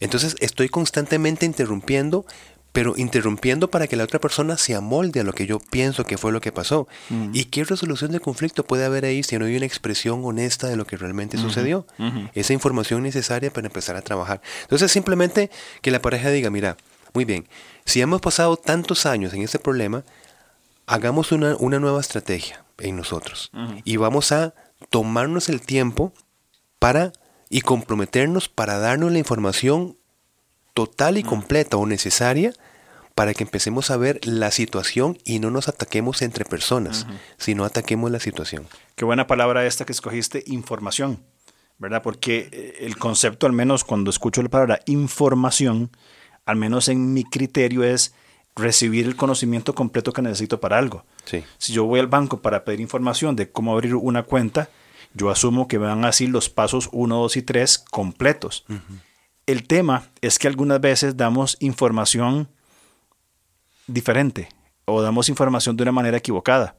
Entonces 0.00 0.36
estoy 0.40 0.70
constantemente 0.70 1.44
interrumpiendo 1.44 2.24
pero 2.72 2.94
interrumpiendo 2.96 3.70
para 3.70 3.86
que 3.86 3.96
la 3.96 4.04
otra 4.04 4.20
persona 4.20 4.56
se 4.56 4.74
amolde 4.74 5.20
a 5.20 5.24
lo 5.24 5.32
que 5.32 5.46
yo 5.46 5.58
pienso 5.58 6.04
que 6.04 6.18
fue 6.18 6.32
lo 6.32 6.40
que 6.40 6.52
pasó. 6.52 6.86
Mm. 7.08 7.30
¿Y 7.34 7.46
qué 7.46 7.64
resolución 7.64 8.12
de 8.12 8.20
conflicto 8.20 8.64
puede 8.64 8.84
haber 8.84 9.04
ahí 9.04 9.22
si 9.22 9.38
no 9.38 9.46
hay 9.46 9.56
una 9.56 9.66
expresión 9.66 10.24
honesta 10.24 10.68
de 10.68 10.76
lo 10.76 10.86
que 10.86 10.96
realmente 10.96 11.36
sucedió? 11.36 11.86
Esa 12.34 12.52
información 12.52 13.02
necesaria 13.02 13.52
para 13.52 13.66
empezar 13.66 13.96
a 13.96 14.02
trabajar. 14.02 14.40
Entonces 14.62 14.92
simplemente 14.92 15.50
que 15.82 15.90
la 15.90 16.00
pareja 16.00 16.30
diga, 16.30 16.50
mira, 16.50 16.76
muy 17.12 17.24
bien, 17.24 17.48
si 17.84 18.00
hemos 18.00 18.20
pasado 18.20 18.56
tantos 18.56 19.06
años 19.06 19.34
en 19.34 19.42
este 19.42 19.58
problema, 19.58 20.04
hagamos 20.86 21.32
una, 21.32 21.56
nueva 21.58 22.00
estrategia 22.00 22.64
en 22.78 22.96
nosotros 22.96 23.50
y 23.84 23.96
vamos 23.96 24.32
a 24.32 24.54
tomarnos 24.90 25.48
el 25.48 25.60
tiempo 25.60 26.12
para 26.78 27.12
y 27.48 27.60
comprometernos 27.62 28.48
para 28.48 28.78
darnos 28.78 29.12
la 29.12 29.18
información 29.18 29.96
total 30.80 31.18
y 31.18 31.22
completa 31.22 31.76
o 31.76 31.84
necesaria 31.84 32.54
para 33.14 33.34
que 33.34 33.44
empecemos 33.44 33.90
a 33.90 33.98
ver 33.98 34.18
la 34.24 34.50
situación 34.50 35.18
y 35.26 35.38
no 35.38 35.50
nos 35.50 35.68
ataquemos 35.68 36.22
entre 36.22 36.46
personas, 36.46 37.06
sino 37.36 37.66
ataquemos 37.66 38.10
la 38.10 38.18
situación. 38.18 38.66
Qué 38.96 39.04
buena 39.04 39.26
palabra 39.26 39.66
esta 39.66 39.84
que 39.84 39.92
escogiste, 39.92 40.42
información, 40.46 41.22
¿verdad? 41.76 42.00
Porque 42.02 42.48
eh, 42.50 42.76
el 42.80 42.96
concepto, 42.96 43.46
al 43.46 43.52
menos 43.52 43.84
cuando 43.84 44.08
escucho 44.08 44.42
la 44.42 44.48
palabra 44.48 44.80
información, 44.86 45.90
al 46.46 46.56
menos 46.56 46.88
en 46.88 47.12
mi 47.12 47.24
criterio 47.24 47.84
es 47.84 48.14
recibir 48.56 49.04
el 49.04 49.16
conocimiento 49.16 49.74
completo 49.74 50.14
que 50.14 50.22
necesito 50.22 50.60
para 50.60 50.78
algo. 50.78 51.04
Si 51.58 51.74
yo 51.74 51.84
voy 51.84 52.00
al 52.00 52.06
banco 52.06 52.40
para 52.40 52.64
pedir 52.64 52.80
información 52.80 53.36
de 53.36 53.50
cómo 53.50 53.74
abrir 53.74 53.96
una 53.96 54.22
cuenta, 54.22 54.70
yo 55.12 55.28
asumo 55.28 55.68
que 55.68 55.76
van 55.76 56.04
a 56.04 56.06
decir 56.06 56.30
los 56.30 56.48
pasos 56.48 56.88
1, 56.90 57.14
2 57.14 57.36
y 57.36 57.42
3 57.42 57.78
completos. 57.90 58.64
El 59.50 59.66
tema 59.66 60.04
es 60.20 60.38
que 60.38 60.46
algunas 60.46 60.80
veces 60.80 61.16
damos 61.16 61.56
información 61.58 62.48
diferente 63.88 64.48
o 64.84 65.02
damos 65.02 65.28
información 65.28 65.76
de 65.76 65.82
una 65.82 65.90
manera 65.90 66.18
equivocada. 66.18 66.76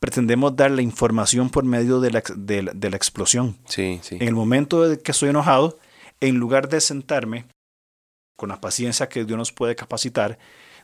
Pretendemos 0.00 0.54
dar 0.54 0.70
la 0.70 0.82
información 0.82 1.48
por 1.48 1.64
medio 1.64 2.00
de 2.00 2.10
la, 2.10 2.22
de, 2.36 2.90
la 2.90 2.96
explosión. 2.96 3.56
Sí, 3.64 4.00
sí. 4.02 4.16
En 4.16 4.28
el 4.28 4.34
momento 4.34 4.86
de 4.86 4.98
que 4.98 5.12
estoy 5.12 5.30
enojado, 5.30 5.78
en 6.20 6.36
lugar 6.36 6.68
de 6.68 6.82
sentarme 6.82 7.46
con 8.36 8.50
la 8.50 8.60
paciencia 8.60 9.08
que 9.08 9.24
Dios 9.24 9.38
nos 9.38 9.52
puede 9.52 9.74
capacitar, 9.74 10.38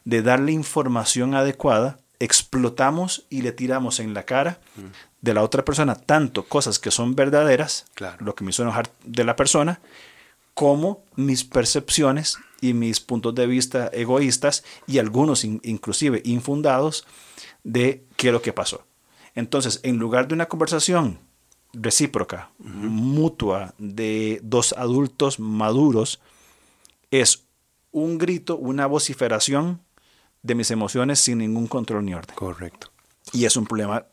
de 0.07 0.23
darle 0.23 0.53
información 0.53 1.35
adecuada, 1.35 1.99
explotamos 2.19 3.27
y 3.29 3.43
le 3.43 3.53
tiramos 3.53 4.01
en 4.01 4.15
la 4.15 4.23
cara 4.23 4.59
mm. 4.77 4.81
de 5.21 5.35
la 5.35 5.43
otra 5.43 5.67
persona 5.67 5.97
tanto 5.97 6.47
cosas 6.47 6.79
que 6.79 6.91
son 6.91 7.15
verdaderas, 7.15 7.85
lo 8.21 8.35
que 8.35 8.43
me 8.43 8.53
hizo 8.53 8.63
enojar 8.63 8.89
de 9.05 9.25
la 9.25 9.37
persona, 9.37 9.81
como 10.61 11.07
mis 11.17 11.43
percepciones 11.43 12.37
y 12.61 12.75
mis 12.75 13.01
puntos 13.01 13.35
de 13.35 13.47
vista 13.47 13.89
egoístas 13.95 14.63
y 14.87 14.99
algunos 14.99 15.43
inclusive 15.43 16.21
infundados 16.23 17.07
de 17.65 18.05
qué 18.17 18.27
es 18.27 18.33
lo 18.35 18.43
que 18.43 18.53
pasó. 18.53 18.85
Entonces, 19.35 19.81
en 19.85 19.97
lugar 19.97 20.29
de 20.29 20.35
una 20.35 20.49
conversación 20.49 21.19
recíproca, 21.73 22.51
mutua, 22.59 23.73
de 23.79 24.39
dos 24.43 24.75
adultos 24.75 25.41
maduros, 25.41 26.21
es 27.11 27.45
un 27.91 28.19
grito, 28.19 28.59
una 28.59 28.87
vociferación 28.87 29.81
de 30.43 30.57
mis 30.57 30.71
emociones 30.71 31.21
sin 31.21 31.39
ningún 31.39 31.69
control 31.69 32.05
ni 32.05 32.13
orden. 32.13 32.37
Correcto. 32.37 32.89
Y 33.33 33.47
es 33.47 33.57
un 33.57 33.65
problema 33.65 34.05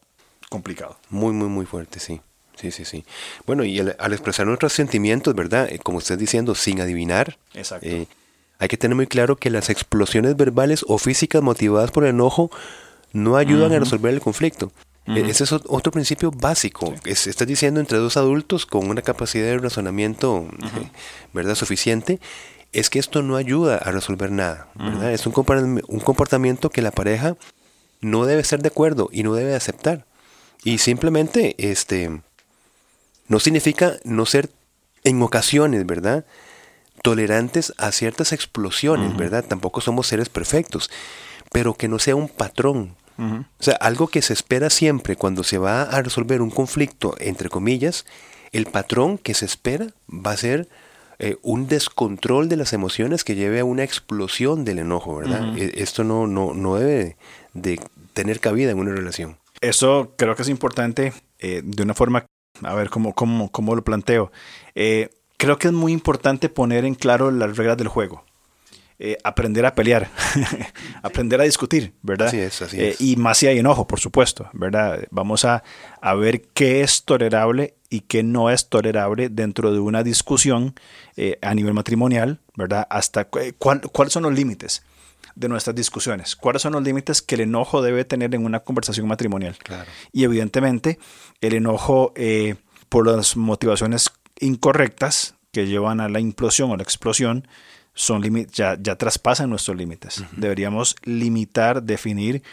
complicado. 0.47 0.97
Muy, 1.09 1.33
muy, 1.33 1.49
muy 1.49 1.65
fuerte, 1.65 1.99
sí. 1.99 2.21
Sí, 2.59 2.71
sí, 2.71 2.85
sí. 2.85 3.05
Bueno, 3.45 3.63
y 3.63 3.79
al 3.79 4.13
expresar 4.13 4.47
nuestros 4.47 4.73
sentimientos, 4.73 5.35
¿verdad? 5.35 5.67
Eh, 5.71 5.79
como 5.79 5.99
usted 5.99 6.17
diciendo, 6.17 6.55
sin 6.55 6.81
adivinar. 6.81 7.37
Exacto. 7.53 7.85
Eh, 7.87 8.07
hay 8.59 8.67
que 8.67 8.77
tener 8.77 8.95
muy 8.95 9.07
claro 9.07 9.35
que 9.35 9.49
las 9.49 9.69
explosiones 9.69 10.35
verbales 10.35 10.83
o 10.87 10.97
físicas 10.97 11.43
motivadas 11.43 11.91
por 11.91 12.03
el 12.03 12.11
enojo 12.11 12.49
no 13.13 13.37
ayudan 13.37 13.71
a 13.73 13.79
resolver 13.79 14.13
el 14.13 14.21
conflicto. 14.21 14.71
E, 15.05 15.21
ese 15.29 15.45
es 15.45 15.51
otro 15.53 15.91
principio 15.91 16.31
básico. 16.31 16.93
estás 17.05 17.47
diciendo 17.47 17.79
entre 17.79 17.97
dos 17.97 18.17
adultos 18.17 18.65
con 18.65 18.89
una 18.89 19.01
capacidad 19.01 19.45
de 19.45 19.57
razonamiento, 19.59 20.47
eh, 20.59 20.89
¿verdad? 21.33 21.55
Suficiente. 21.55 22.19
Es 22.73 22.89
que 22.89 22.99
esto 22.99 23.21
no 23.21 23.37
ayuda 23.37 23.77
a 23.77 23.91
resolver 23.91 24.31
nada, 24.31 24.67
¿verdad? 24.75 25.13
Es 25.13 25.25
un, 25.25 25.33
un 25.87 25.99
comportamiento 26.01 26.69
que 26.69 26.81
la 26.81 26.91
pareja 26.91 27.37
no 28.01 28.25
debe 28.25 28.41
estar 28.41 28.61
de 28.61 28.67
acuerdo 28.67 29.09
y 29.11 29.23
no 29.23 29.33
debe 29.33 29.55
aceptar. 29.55 30.05
Y 30.63 30.79
simplemente, 30.79 31.55
este, 31.57 32.21
no 33.27 33.39
significa 33.39 33.97
no 34.03 34.25
ser 34.25 34.49
en 35.03 35.21
ocasiones, 35.21 35.85
¿verdad? 35.85 36.25
Tolerantes 37.01 37.73
a 37.77 37.91
ciertas 37.91 38.33
explosiones, 38.33 39.15
¿verdad? 39.15 39.45
Tampoco 39.47 39.81
somos 39.81 40.07
seres 40.07 40.29
perfectos, 40.29 40.89
pero 41.51 41.75
que 41.75 41.87
no 41.87 41.99
sea 41.99 42.15
un 42.15 42.29
patrón. 42.29 42.95
O 43.19 43.63
sea, 43.63 43.73
algo 43.75 44.07
que 44.09 44.21
se 44.21 44.33
espera 44.33 44.69
siempre 44.69 45.15
cuando 45.15 45.43
se 45.43 45.57
va 45.57 45.81
a 45.81 46.01
resolver 46.03 46.39
un 46.41 46.51
conflicto, 46.51 47.15
entre 47.19 47.49
comillas, 47.49 48.05
el 48.51 48.67
patrón 48.67 49.17
que 49.17 49.33
se 49.33 49.45
espera 49.45 49.87
va 50.07 50.31
a 50.31 50.37
ser 50.37 50.69
eh, 51.17 51.37
un 51.41 51.67
descontrol 51.67 52.47
de 52.47 52.57
las 52.57 52.73
emociones 52.73 53.23
que 53.23 53.33
lleve 53.33 53.59
a 53.59 53.65
una 53.65 53.83
explosión 53.83 54.65
del 54.65 54.77
enojo, 54.77 55.15
¿verdad? 55.15 55.57
E, 55.57 55.81
esto 55.81 56.03
no, 56.03 56.27
no, 56.27 56.53
no 56.53 56.75
debe 56.75 57.17
de 57.53 57.79
tener 58.13 58.39
cabida 58.39 58.69
en 58.69 58.77
una 58.77 58.91
relación. 58.91 59.37
Eso 59.61 60.13
creo 60.15 60.35
que 60.35 60.43
es 60.43 60.49
importante 60.49 61.13
eh, 61.39 61.61
de 61.63 61.83
una 61.83 61.95
forma 61.95 62.27
a 62.63 62.73
ver 62.73 62.89
cómo, 62.89 63.13
cómo, 63.13 63.51
cómo 63.51 63.75
lo 63.75 63.83
planteo. 63.83 64.31
Eh, 64.75 65.09
creo 65.37 65.57
que 65.57 65.67
es 65.67 65.73
muy 65.73 65.91
importante 65.91 66.49
poner 66.49 66.85
en 66.85 66.95
claro 66.95 67.31
las 67.31 67.57
reglas 67.57 67.77
del 67.77 67.87
juego. 67.87 68.23
Eh, 68.99 69.15
aprender 69.23 69.63
a 69.63 69.75
pelear, 69.75 70.09
aprender 71.03 71.39
a 71.39 71.43
discutir, 71.43 71.93
¿verdad? 72.01 72.29
Así 72.29 72.39
es, 72.39 72.63
así 72.63 72.81
eh, 72.81 72.95
y 72.97 73.15
más 73.15 73.37
si 73.37 73.45
hay 73.45 73.59
enojo, 73.59 73.85
por 73.85 73.99
supuesto, 73.99 74.49
¿verdad? 74.53 75.03
Vamos 75.11 75.45
a, 75.45 75.63
a, 76.01 76.15
ver 76.15 76.41
qué 76.55 76.81
es 76.81 77.03
tolerable 77.03 77.75
y 77.91 78.01
qué 78.01 78.23
no 78.23 78.49
es 78.49 78.69
tolerable 78.69 79.29
dentro 79.29 79.71
de 79.71 79.79
una 79.79 80.01
discusión 80.01 80.73
a 81.43 81.53
nivel 81.53 81.75
matrimonial, 81.75 82.39
¿verdad? 82.55 82.87
Hasta 82.89 83.25
cuál, 83.25 83.81
cuáles 83.81 84.13
son 84.13 84.23
los 84.23 84.33
límites 84.33 84.81
de 85.37 85.47
nuestras 85.49 85.75
discusiones. 85.75 86.35
¿Cuáles 86.35 86.63
son 86.63 86.73
los 86.73 86.83
límites 86.83 87.21
que 87.21 87.35
el 87.35 87.41
enojo 87.41 87.81
debe 87.81 88.05
tener 88.05 88.33
en 88.33 88.43
una 88.43 88.61
conversación 88.61 89.07
matrimonial? 89.07 89.55
Y 90.11 90.23
evidentemente 90.23 90.97
el 91.41 91.53
enojo 91.53 92.11
eh, 92.15 92.55
por 92.89 93.07
las 93.07 93.37
motivaciones 93.37 94.09
incorrectas 94.39 95.35
que 95.51 95.67
llevan 95.67 95.99
a 95.99 96.09
la 96.09 96.19
implosión 96.19 96.71
o 96.71 96.77
la 96.77 96.83
explosión 96.83 97.47
son 97.93 98.23
ya, 98.51 98.77
ya 98.79 98.95
traspasan 98.95 99.49
nuestros 99.49 99.77
límites. 99.77 100.23
Deberíamos 100.35 100.95
limitar, 101.03 101.83
definir 101.83 102.43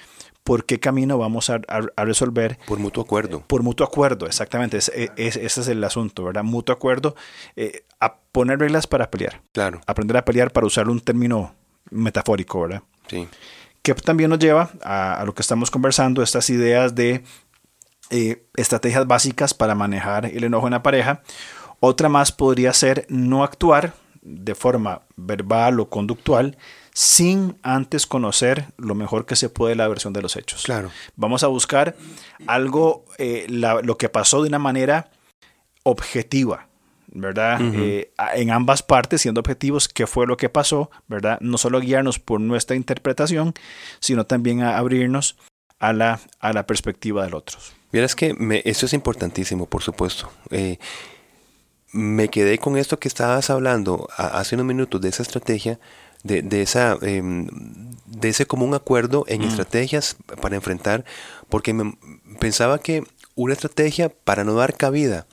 por 0.42 0.66
qué 0.66 0.78
camino 0.78 1.16
vamos 1.16 1.48
a, 1.48 1.60
resolver. 1.96 2.58
Por 2.66 2.78
mutuo 2.78 3.02
acuerdo. 3.02 3.40
Por 3.46 3.62
mutuo 3.62 3.86
acuerdo, 3.86 4.26
exactamente. 4.26 4.76
ese 4.76 5.00
es 5.16 5.68
el 5.68 5.82
asunto, 5.84 6.24
¿verdad? 6.24 6.44
Mutuo 6.44 6.74
acuerdo. 6.74 7.16
Eh, 7.56 7.84
a 7.98 8.16
poner 8.16 8.58
reglas 8.58 8.86
para 8.86 9.10
pelear. 9.10 9.40
Claro. 9.52 9.80
Aprender 9.86 10.18
a 10.18 10.24
pelear 10.24 10.52
para 10.52 10.66
usar 10.66 10.88
un 10.88 11.00
término 11.00 11.54
metafórico, 11.90 12.62
¿verdad? 12.62 12.82
Sí. 13.08 13.28
que 13.82 13.94
también 13.94 14.30
nos 14.30 14.38
lleva 14.38 14.70
a, 14.82 15.22
lo 15.26 15.34
que 15.34 15.42
estamos 15.42 15.70
conversando, 15.70 16.22
estas 16.22 16.48
ideas 16.48 16.94
de 16.94 17.22
eh, 18.10 18.46
estrategias 18.56 19.06
básicas 19.06 19.52
para 19.54 19.74
manejar 19.74 20.26
el 20.26 20.44
enojo 20.44 20.66
en 20.66 20.72
la 20.72 20.82
pareja. 20.82 21.22
Otra 21.80 22.08
más 22.08 22.32
podría 22.32 22.72
ser 22.72 23.06
no 23.08 23.44
actuar 23.44 23.94
de 24.22 24.54
forma 24.54 25.02
verbal 25.16 25.80
o 25.80 25.90
conductual 25.90 26.56
sin 26.94 27.58
antes 27.62 28.06
conocer 28.06 28.66
lo 28.78 28.94
mejor 28.94 29.26
que 29.26 29.36
se 29.36 29.50
puede 29.50 29.74
la 29.74 29.88
versión 29.88 30.12
de 30.12 30.22
los 30.22 30.36
hechos. 30.36 30.62
Claro. 30.62 30.90
Vamos 31.16 31.42
a 31.42 31.48
buscar 31.48 31.96
algo, 32.46 33.04
eh, 33.18 33.46
lo 33.48 33.98
que 33.98 34.08
pasó 34.08 34.42
de 34.42 34.48
una 34.48 34.60
manera 34.60 35.10
objetiva, 35.82 36.68
¿verdad? 37.14 37.60
Eh, 37.62 38.12
en 38.34 38.50
ambas 38.50 38.82
partes, 38.82 39.22
siendo 39.22 39.40
objetivos, 39.40 39.88
qué 39.88 40.06
fue 40.06 40.26
lo 40.26 40.36
que 40.36 40.48
pasó, 40.48 40.90
¿verdad? 41.06 41.38
No 41.40 41.56
solo 41.56 41.80
guiarnos 41.80 42.18
por 42.18 42.40
nuestra 42.40 42.76
interpretación, 42.76 43.54
sino 44.00 44.26
también 44.26 44.62
a 44.62 44.76
abrirnos 44.76 45.36
a 45.78 45.92
la, 45.92 46.20
a 46.40 46.52
la 46.52 46.66
perspectiva 46.66 47.24
del 47.24 47.34
otro. 47.34 47.58
Vieras 47.92 48.16
que 48.16 48.34
me, 48.34 48.62
eso 48.64 48.86
es 48.86 48.92
importantísimo, 48.92 49.66
por 49.66 49.82
supuesto. 49.82 50.30
Eh, 50.50 50.78
me 51.92 52.28
quedé 52.28 52.58
con 52.58 52.76
esto 52.76 52.98
que 52.98 53.06
estabas 53.06 53.50
hablando 53.50 54.08
hace 54.16 54.56
unos 54.56 54.66
minutos 54.66 55.00
de 55.00 55.10
esa 55.10 55.22
estrategia, 55.22 55.78
de, 56.24 56.42
de 56.42 56.62
esa, 56.62 56.98
em, 57.02 57.46
de 58.06 58.28
ese 58.28 58.46
común 58.46 58.74
acuerdo 58.74 59.24
en 59.28 59.42
mm. 59.42 59.44
estrategias 59.44 60.16
para 60.40 60.56
enfrentar, 60.56 61.04
porque 61.48 61.72
me, 61.72 61.96
pensaba 62.40 62.80
que 62.80 63.04
una 63.36 63.52
estrategia 63.52 64.08
para 64.08 64.42
no 64.42 64.54
dar 64.54 64.76
cabida 64.76 65.26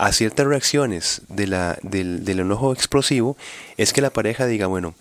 a 0.00 0.12
ciertas 0.12 0.46
reacciones 0.46 1.20
de 1.28 1.46
la, 1.46 1.78
del, 1.82 2.24
del 2.24 2.40
enojo 2.40 2.72
explosivo 2.72 3.36
es 3.76 3.92
que 3.92 4.00
la 4.00 4.08
pareja 4.08 4.46
diga, 4.46 4.66
bueno, 4.66 4.94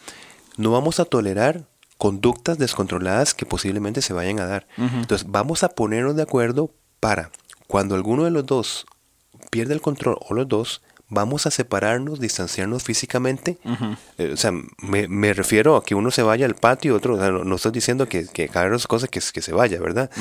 no 0.57 0.71
vamos 0.71 0.99
a 0.99 1.05
tolerar 1.05 1.63
conductas 1.97 2.57
descontroladas 2.57 3.33
que 3.33 3.45
posiblemente 3.45 4.01
se 4.01 4.11
vayan 4.11 4.41
a 4.41 4.45
dar. 4.45 4.67
Entonces, 4.77 5.29
vamos 5.29 5.63
a 5.63 5.69
ponernos 5.69 6.17
de 6.17 6.23
acuerdo 6.23 6.71
para 6.99 7.31
cuando 7.67 7.95
alguno 7.95 8.25
de 8.25 8.31
los 8.31 8.45
dos 8.45 8.85
pierde 9.51 9.73
el 9.73 9.81
control 9.81 10.17
o 10.27 10.33
los 10.33 10.49
dos, 10.49 10.81
vamos 11.07 11.45
a 11.45 11.51
separarnos, 11.51 12.19
distanciarnos 12.19 12.83
físicamente. 12.83 13.57
Eh, 14.17 14.31
o 14.33 14.37
sea, 14.37 14.51
me, 14.81 15.33
refiero 15.33 15.77
a 15.77 15.83
que 15.83 15.95
uno 15.95 16.11
se 16.11 16.23
vaya 16.23 16.45
al 16.45 16.55
patio, 16.55 16.95
otro, 16.95 17.15
no, 17.45 17.55
estoy 17.55 17.71
diciendo 17.71 18.09
que, 18.09 18.27
que 18.27 18.49
cada 18.49 18.77
cosa 18.79 19.07
que, 19.07 19.21
que 19.33 19.41
se 19.41 19.53
vaya, 19.53 19.79
¿verdad? 19.79 20.11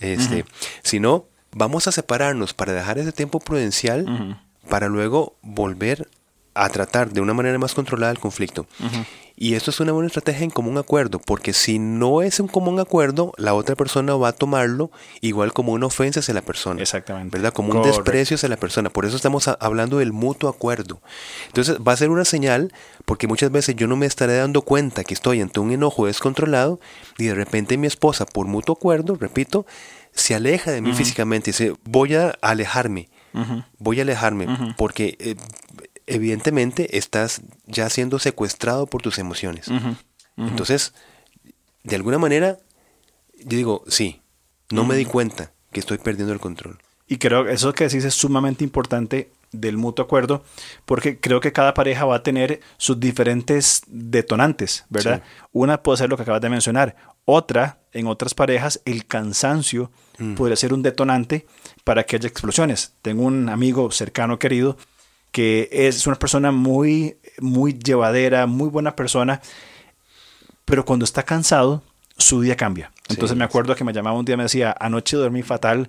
este, 0.00 0.46
Sino, 0.82 1.26
vamos 1.54 1.86
a 1.86 1.92
separarnos 1.92 2.54
para 2.54 2.72
dejar 2.72 2.98
ese 2.98 3.12
tiempo 3.12 3.40
prudencial 3.40 4.40
para 4.68 4.88
luego 4.88 5.36
volver 5.42 6.08
a 6.54 6.68
tratar 6.68 7.10
de 7.10 7.20
una 7.20 7.34
manera 7.34 7.58
más 7.58 7.74
controlada 7.74 8.12
el 8.12 8.18
conflicto. 8.18 8.66
Y 9.34 9.54
esto 9.54 9.70
es 9.70 9.80
una 9.80 9.92
buena 9.92 10.06
estrategia 10.06 10.44
en 10.44 10.50
común 10.50 10.76
acuerdo, 10.76 11.18
porque 11.18 11.52
si 11.52 11.78
no 11.78 12.22
es 12.22 12.38
un 12.38 12.48
común 12.48 12.78
acuerdo, 12.78 13.32
la 13.38 13.54
otra 13.54 13.74
persona 13.74 14.14
va 14.14 14.28
a 14.28 14.32
tomarlo 14.32 14.90
igual 15.20 15.52
como 15.52 15.72
una 15.72 15.86
ofensa 15.86 16.20
hacia 16.20 16.34
la 16.34 16.42
persona. 16.42 16.80
Exactamente. 16.80 17.38
¿Verdad? 17.38 17.52
Como 17.52 17.72
un 17.72 17.82
desprecio 17.82 18.34
hacia 18.34 18.50
la 18.50 18.58
persona. 18.58 18.90
Por 18.90 19.06
eso 19.06 19.16
estamos 19.16 19.48
hablando 19.48 19.98
del 19.98 20.12
mutuo 20.12 20.50
acuerdo. 20.50 21.00
Entonces 21.46 21.78
va 21.78 21.92
a 21.92 21.96
ser 21.96 22.10
una 22.10 22.26
señal, 22.26 22.72
porque 23.04 23.26
muchas 23.26 23.50
veces 23.50 23.74
yo 23.74 23.88
no 23.88 23.96
me 23.96 24.06
estaré 24.06 24.36
dando 24.36 24.62
cuenta 24.62 25.02
que 25.02 25.14
estoy 25.14 25.40
ante 25.40 25.60
un 25.60 25.72
enojo 25.72 26.06
descontrolado 26.06 26.78
y 27.18 27.24
de 27.24 27.34
repente 27.34 27.78
mi 27.78 27.86
esposa, 27.86 28.26
por 28.26 28.46
mutuo 28.46 28.74
acuerdo, 28.74 29.16
repito, 29.18 29.66
se 30.12 30.34
aleja 30.34 30.70
de 30.70 30.80
mí 30.80 30.92
físicamente 30.92 31.50
dice, 31.50 31.74
voy 31.84 32.14
a 32.14 32.30
alejarme, 32.42 33.08
voy 33.78 33.98
a 33.98 34.02
alejarme, 34.02 34.74
porque 34.76 35.16
eh, 35.18 35.36
evidentemente 36.06 36.98
estás 36.98 37.42
ya 37.66 37.88
siendo 37.88 38.18
secuestrado 38.18 38.86
por 38.86 39.02
tus 39.02 39.18
emociones. 39.18 39.68
Entonces, 40.36 40.94
de 41.82 41.96
alguna 41.96 42.18
manera, 42.18 42.58
yo 43.38 43.56
digo, 43.56 43.84
sí, 43.88 44.20
no 44.70 44.84
me 44.84 44.96
di 44.96 45.04
cuenta 45.04 45.52
que 45.72 45.80
estoy 45.80 45.98
perdiendo 45.98 46.32
el 46.32 46.40
control. 46.40 46.78
Y 47.08 47.18
creo 47.18 47.44
que 47.44 47.52
eso 47.52 47.72
que 47.72 47.84
decís 47.84 48.04
es 48.04 48.14
sumamente 48.14 48.64
importante 48.64 49.32
del 49.52 49.76
mutuo 49.76 50.04
acuerdo, 50.04 50.42
porque 50.84 51.20
creo 51.20 51.40
que 51.40 51.52
cada 51.52 51.74
pareja 51.74 52.04
va 52.04 52.16
a 52.16 52.22
tener 52.22 52.60
sus 52.78 52.98
diferentes 52.98 53.82
detonantes, 53.86 54.84
¿verdad? 54.88 55.22
Una 55.52 55.82
puede 55.82 55.98
ser 55.98 56.08
lo 56.08 56.16
que 56.16 56.22
acabas 56.22 56.40
de 56.40 56.48
mencionar, 56.48 56.96
otra, 57.24 57.78
en 57.92 58.06
otras 58.06 58.34
parejas, 58.34 58.80
el 58.84 59.06
cansancio 59.06 59.92
mm. 60.18 60.34
podría 60.34 60.56
ser 60.56 60.72
un 60.72 60.82
detonante 60.82 61.46
para 61.84 62.04
que 62.04 62.16
haya 62.16 62.28
explosiones. 62.28 62.94
Tengo 63.02 63.22
un 63.22 63.48
amigo 63.48 63.90
cercano, 63.92 64.38
querido, 64.38 64.76
que 65.30 65.68
es 65.70 66.06
una 66.06 66.16
persona 66.16 66.50
muy, 66.50 67.18
muy 67.38 67.74
llevadera, 67.74 68.46
muy 68.46 68.68
buena 68.68 68.96
persona, 68.96 69.40
pero 70.64 70.84
cuando 70.84 71.04
está 71.04 71.22
cansado, 71.22 71.82
su 72.16 72.40
día 72.40 72.56
cambia. 72.56 72.92
Entonces 73.08 73.36
me 73.36 73.44
acuerdo 73.44 73.74
que 73.74 73.84
me 73.84 73.92
llamaba 73.92 74.18
un 74.18 74.24
día 74.24 74.34
y 74.34 74.36
me 74.38 74.44
decía, 74.44 74.74
anoche 74.78 75.16
dormí 75.16 75.42
fatal 75.42 75.88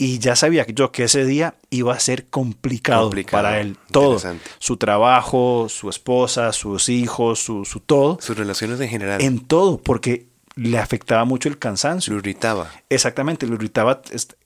y 0.00 0.18
ya 0.18 0.34
sabía 0.34 0.64
que 0.64 0.72
yo 0.72 0.92
que 0.92 1.04
ese 1.04 1.26
día 1.26 1.56
iba 1.68 1.92
a 1.92 2.00
ser 2.00 2.30
complicado, 2.30 3.10
para 3.30 3.60
él. 3.60 3.76
Todo. 3.90 4.18
Su 4.58 4.78
trabajo, 4.78 5.66
su 5.68 5.90
esposa, 5.90 6.54
sus 6.54 6.88
hijos, 6.88 7.38
su, 7.38 7.66
su, 7.66 7.80
todo. 7.80 8.16
Sus 8.18 8.34
relaciones 8.34 8.80
en 8.80 8.88
general. 8.88 9.20
En 9.20 9.40
todo, 9.40 9.76
porque 9.76 10.26
le 10.54 10.78
afectaba 10.78 11.26
mucho 11.26 11.50
el 11.50 11.58
cansancio. 11.58 12.14
Lo 12.14 12.20
irritaba. 12.20 12.70
Exactamente, 12.88 13.46
lo 13.46 13.56
irritaba 13.56 14.00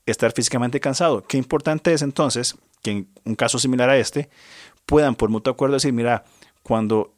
estar 0.06 0.32
físicamente 0.32 0.80
cansado. 0.80 1.22
Qué 1.22 1.36
importante 1.36 1.92
es 1.92 2.02
entonces 2.02 2.56
que 2.82 2.90
en 2.90 3.08
un 3.24 3.36
caso 3.36 3.60
similar 3.60 3.88
a 3.88 3.96
este 3.96 4.30
puedan 4.86 5.14
por 5.14 5.30
mutuo 5.30 5.52
acuerdo 5.52 5.74
decir, 5.74 5.92
mira, 5.92 6.24
cuando 6.64 7.14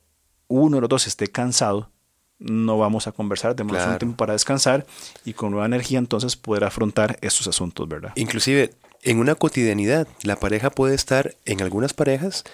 uno 0.49 0.77
de 0.77 0.81
los 0.83 0.91
dos 0.91 1.07
esté 1.07 1.29
cansado, 1.29 1.91
no 2.39 2.79
vamos 2.79 3.07
a 3.07 3.13
conversar, 3.13 3.55
tenemos 3.55 3.85
un 3.87 3.99
tiempo 3.99 4.17
para 4.17 4.33
descansar 4.33 4.87
y 5.25 5.33
con 5.33 5.51
nueva 5.51 5.67
energía 5.67 5.99
entonces 5.99 6.37
poder 6.37 6.65
afrontar 6.65 7.19
estos 7.23 7.47
asuntos, 7.49 7.89
¿verdad? 7.89 8.13
Inclusive 8.15 8.75
en 9.03 9.19
una 9.19 9.35
cotidianidad, 9.35 10.09
la 10.23 10.37
pareja 10.37 10.71
puede 10.71 10.95
estar, 10.95 11.35
en 11.45 11.63
algunas 11.63 11.95
parejas, 11.95 12.45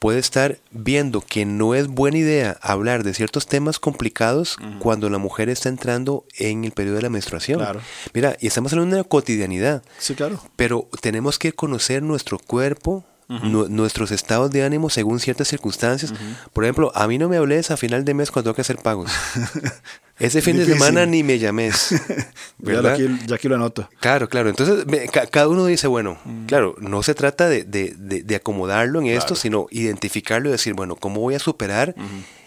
puede 0.00 0.18
estar 0.18 0.58
viendo 0.70 1.20
que 1.20 1.44
no 1.44 1.74
es 1.74 1.86
buena 1.86 2.18
idea 2.18 2.58
hablar 2.62 3.04
de 3.04 3.14
ciertos 3.14 3.46
temas 3.46 3.78
complicados 3.78 4.56
cuando 4.80 5.10
la 5.10 5.18
mujer 5.18 5.50
está 5.50 5.68
entrando 5.68 6.24
en 6.38 6.64
el 6.64 6.72
periodo 6.72 6.96
de 6.96 7.02
la 7.02 7.10
menstruación. 7.10 7.60
Claro. 7.60 7.80
Mira, 8.14 8.36
y 8.40 8.46
estamos 8.46 8.72
hablando 8.72 8.96
de 8.96 9.02
una 9.02 9.08
cotidianidad. 9.08 9.82
Sí, 9.98 10.14
claro. 10.14 10.42
Pero 10.56 10.88
tenemos 11.02 11.38
que 11.38 11.52
conocer 11.52 12.02
nuestro 12.02 12.38
cuerpo, 12.38 13.04
nuestros 13.30 14.10
estados 14.10 14.50
de 14.50 14.64
ánimo 14.64 14.90
según 14.90 15.20
ciertas 15.20 15.48
circunstancias. 15.48 16.12
Por 16.52 16.64
ejemplo, 16.64 16.90
a 16.94 17.06
mí 17.06 17.16
no 17.16 17.28
me 17.28 17.36
hables 17.36 17.70
a 17.70 17.76
final 17.76 18.04
de 18.04 18.14
mes 18.14 18.30
cuando 18.30 18.48
tengo 18.48 18.56
que 18.56 18.62
hacer 18.62 18.78
pagos. 18.78 19.10
Ese 20.18 20.42
fin 20.42 20.58
de 20.58 20.66
semana 20.66 21.06
ni 21.06 21.22
me 21.22 21.38
llames. 21.38 21.94
¿verdad? 22.58 22.98
Ya, 22.98 23.34
aquí, 23.34 23.48
lo 23.48 23.54
anoto. 23.54 23.88
Claro, 24.00 24.28
claro. 24.28 24.50
Entonces, 24.50 24.84
cada 25.30 25.48
uno 25.48 25.64
dice, 25.64 25.86
bueno, 25.86 26.18
mm. 26.24 26.46
claro, 26.46 26.74
no 26.78 27.02
se 27.02 27.14
trata 27.14 27.48
de, 27.48 28.36
acomodarlo 28.36 29.00
en 29.00 29.06
esto, 29.06 29.34
sino 29.34 29.66
identificarlo 29.70 30.48
y 30.48 30.52
decir, 30.52 30.74
bueno, 30.74 30.96
¿cómo 30.96 31.20
voy 31.20 31.36
a 31.36 31.38
superar 31.38 31.94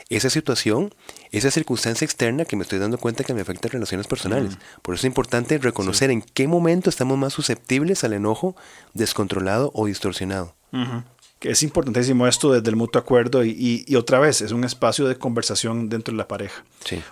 esa 0.10 0.30
situación, 0.30 0.94
esa 1.32 1.50
circunstancia 1.50 2.06
externa 2.06 2.46
que 2.46 2.56
me 2.56 2.62
estoy 2.62 2.78
dando 2.78 3.00
cuenta 3.00 3.24
que 3.24 3.34
me 3.34 3.42
afecta 3.42 3.70
en 3.70 3.74
relaciones 3.74 4.06
personales? 4.06 4.58
Por 4.82 4.94
eso 4.94 5.02
es 5.02 5.06
importante 5.06 5.58
reconocer 5.58 6.12
en 6.12 6.22
qué 6.22 6.48
momento 6.48 6.90
estamos 6.90 7.18
más 7.18 7.34
susceptibles 7.34 8.04
al 8.04 8.14
enojo 8.14 8.56
descontrolado 8.94 9.72
o 9.74 9.88
distorsionado 9.88 10.56
es 11.42 11.64
importantísimo 11.64 12.28
esto 12.28 12.52
desde 12.52 12.70
el 12.70 12.76
mutuo 12.76 13.02
acuerdo 13.02 13.44
y, 13.44 13.86
otra 13.96 14.20
vez 14.20 14.42
es 14.42 14.52
un 14.52 14.64
espacio 14.64 15.08
de 15.08 15.18
conversación 15.18 15.90
dentro 15.90 16.14
de 16.14 16.18
la 16.18 16.28
pareja. 16.28 16.64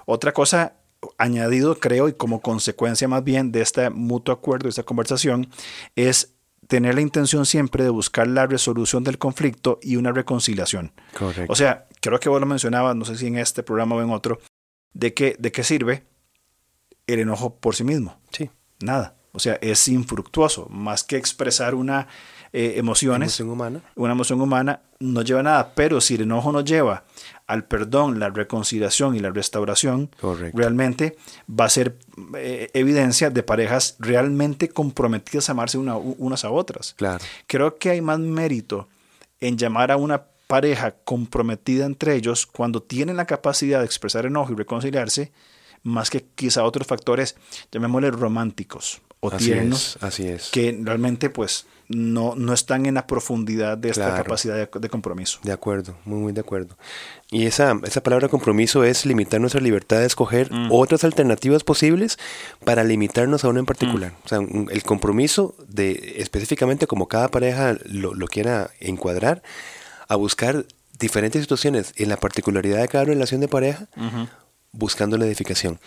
Otra 0.06 0.34
cosa 0.34 0.74
añadido, 1.18 1.80
creo, 1.80 2.08
y 2.10 2.14
como 2.14 2.42
consecuencia 2.42 3.08
más 3.08 3.24
bien 3.24 3.52
de 3.52 3.62
este 3.62 3.90
mutuo 3.90 4.34
acuerdo, 4.34 4.66
de 4.66 4.70
esta 4.70 4.84
conversación, 4.84 5.50
es 5.96 6.36
tener 6.68 6.96
la 6.96 7.02
intención 7.02 7.46
siempre 7.46 7.84
de 7.84 7.90
buscar 7.90 8.28
la 8.28 8.46
resolución 8.46 9.04
del 9.04 9.18
conflicto 9.18 9.80
y 9.82 9.96
una 9.96 10.12
reconciliación. 10.12 10.94
Correcto. 11.18 11.52
O 11.52 11.56
sea, 11.56 11.88
creo 12.02 12.20
que 12.20 12.30
vos 12.30 12.40
lo 12.40 12.46
mencionabas, 12.46 12.96
no 12.96 13.04
sé 13.04 13.18
si 13.18 13.28
en 13.28 13.38
este 13.38 13.64
programa 13.64 13.96
o 13.96 14.02
en 14.02 14.12
otro, 14.12 14.40
de 14.94 15.14
que, 15.14 15.36
de 15.40 15.52
qué 15.52 15.64
sirve 15.64 16.04
el 17.08 17.20
enojo 17.20 17.58
por 17.58 17.76
sí 17.76 17.84
mismo. 17.84 18.20
Sí. 18.32 18.50
Nada. 18.80 19.16
O 19.34 19.40
sea, 19.40 19.58
es 19.62 19.88
infructuoso, 19.88 20.68
más 20.70 21.04
que 21.04 21.18
expresar 21.18 21.74
una 21.76 22.08
eh, 22.54 22.74
emociones, 22.76 23.40
humana. 23.40 23.82
una 23.96 24.12
emoción 24.12 24.42
humana, 24.42 24.82
no 25.00 25.22
lleva 25.22 25.42
nada. 25.42 25.74
Pero 25.74 26.02
si 26.02 26.16
el 26.16 26.22
enojo 26.22 26.52
nos 26.52 26.66
lleva 26.66 27.06
al 27.48 27.64
perdón, 27.64 28.20
la 28.20 28.30
reconciliación 28.30 29.16
y 29.16 29.20
la 29.20 29.30
restauración, 29.30 30.10
realmente 30.54 31.16
va 31.50 31.66
a 31.66 31.70
ser 31.70 31.98
eh, 32.36 32.70
evidencia 32.74 33.30
de 33.30 33.44
parejas 33.44 33.96
realmente 34.00 34.70
comprometidas 34.70 35.48
a 35.48 35.54
amarse 35.54 35.78
unas 35.78 36.46
a 36.46 36.52
otras. 36.52 36.94
Claro. 36.98 37.24
Creo 37.48 37.78
que 37.78 37.90
hay 37.90 38.02
más 38.02 38.20
mérito 38.20 38.90
en 39.40 39.58
llamar 39.58 39.92
a 39.92 39.98
una 39.98 40.24
pareja 40.48 40.92
comprometida 41.06 41.86
entre 41.86 42.16
ellos 42.16 42.46
cuando 42.46 42.84
tienen 42.84 43.16
la 43.16 43.26
capacidad 43.26 43.80
de 43.80 43.86
expresar 43.86 44.26
enojo 44.26 44.52
y 44.52 44.56
reconciliarse, 44.56 45.32
más 45.84 46.10
que 46.10 46.26
quizá 46.36 46.66
otros 46.66 46.86
factores, 46.86 47.38
llamémosle 47.72 48.12
románticos 48.12 49.02
o 49.22 49.32
Así 49.32 49.46
tiernos 49.46 49.96
es, 49.98 50.04
así 50.04 50.28
es. 50.28 50.50
que 50.52 50.78
realmente 50.84 51.30
pues 51.30 51.66
no, 51.88 52.36
no 52.36 52.54
están 52.54 52.86
en 52.86 52.96
la 52.96 53.06
profundidad 53.06 53.78
de 53.78 53.90
esta 53.90 54.06
Claro. 54.08 54.24
capacidad 54.24 54.56
de, 54.56 54.68
de 54.80 54.90
compromiso. 54.90 55.40
De 55.44 55.52
acuerdo, 55.52 55.96
muy, 56.06 56.20
muy 56.20 56.34
de 56.34 56.40
acuerdo. 56.42 56.78
Y 57.30 57.46
esa, 57.46 57.78
esa 57.84 58.02
palabra 58.02 58.30
compromiso 58.30 58.84
es 58.84 59.06
limitar 59.06 59.40
nuestra 59.42 59.62
libertad 59.62 60.00
de 60.00 60.06
escoger 60.06 60.50
otras 60.70 61.04
alternativas 61.04 61.64
posibles 61.64 62.18
para 62.66 62.84
limitarnos 62.84 63.44
a 63.44 63.50
una 63.50 63.60
en 63.60 63.66
particular. 63.66 64.14
O 64.26 64.28
sea, 64.28 64.40
un- 64.40 64.70
el 64.72 64.84
compromiso 64.84 65.54
de 65.68 66.16
específicamente 66.18 66.88
como 66.88 67.08
cada 67.08 67.28
pareja 67.30 67.76
lo, 67.86 68.14
lo 68.16 68.28
quiera 68.28 68.72
encuadrar, 68.80 69.44
a 70.08 70.16
buscar 70.16 70.66
diferentes 70.98 71.42
situaciones 71.42 71.94
en 71.98 72.10
la 72.10 72.18
particularidad 72.18 72.80
de 72.82 72.88
cada 72.88 73.04
relación 73.06 73.42
de 73.42 73.48
pareja, 73.50 73.88
buscando 74.72 75.18
la 75.18 75.26
edificación. 75.26 75.80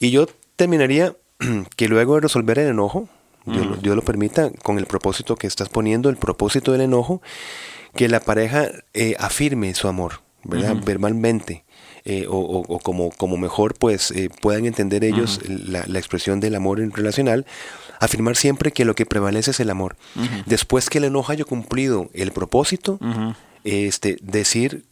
Y 0.00 0.10
yo 0.10 0.26
terminaría 0.56 1.14
que 1.76 1.88
luego 1.88 2.14
de 2.16 2.20
resolver 2.22 2.58
el 2.58 2.68
enojo, 2.68 3.08
Dios, 3.46 3.66
lo- 3.66 3.76
Dios 3.76 3.96
lo 3.96 4.02
permita, 4.02 4.50
con 4.62 4.78
el 4.78 4.86
propósito 4.86 5.36
que 5.36 5.46
estás 5.46 5.68
poniendo, 5.68 6.08
el 6.08 6.16
propósito 6.16 6.72
del 6.72 6.80
enojo, 6.82 7.20
que 7.94 8.08
la 8.08 8.20
pareja 8.20 8.68
eh, 8.94 9.14
afirme 9.18 9.74
su 9.74 9.86
amor, 9.88 10.20
¿verdad? 10.44 10.76
Verbalmente. 10.84 11.64
eh, 12.06 12.26
o, 12.28 12.36
o- 12.36 12.64
o 12.68 12.78
como, 12.80 13.10
como 13.12 13.38
mejor 13.38 13.74
pues 13.78 14.10
eh, 14.10 14.28
puedan 14.42 14.66
entender 14.66 15.04
ellos 15.04 15.40
la, 15.48 15.84
la 15.86 15.98
expresión 15.98 16.38
del 16.38 16.54
amor 16.54 16.80
en 16.80 16.90
relacional, 16.92 17.46
afirmar 17.98 18.36
siempre 18.36 18.72
que 18.72 18.84
lo 18.84 18.94
que 18.94 19.06
prevalece 19.06 19.52
es 19.52 19.60
el 19.60 19.70
amor. 19.70 19.96
Después 20.44 20.90
que 20.90 20.98
el 20.98 21.04
enojo 21.04 21.32
haya 21.32 21.44
cumplido 21.46 22.10
el 22.12 22.30
propósito, 22.32 22.98
este, 23.64 24.18
decir, 24.20 24.84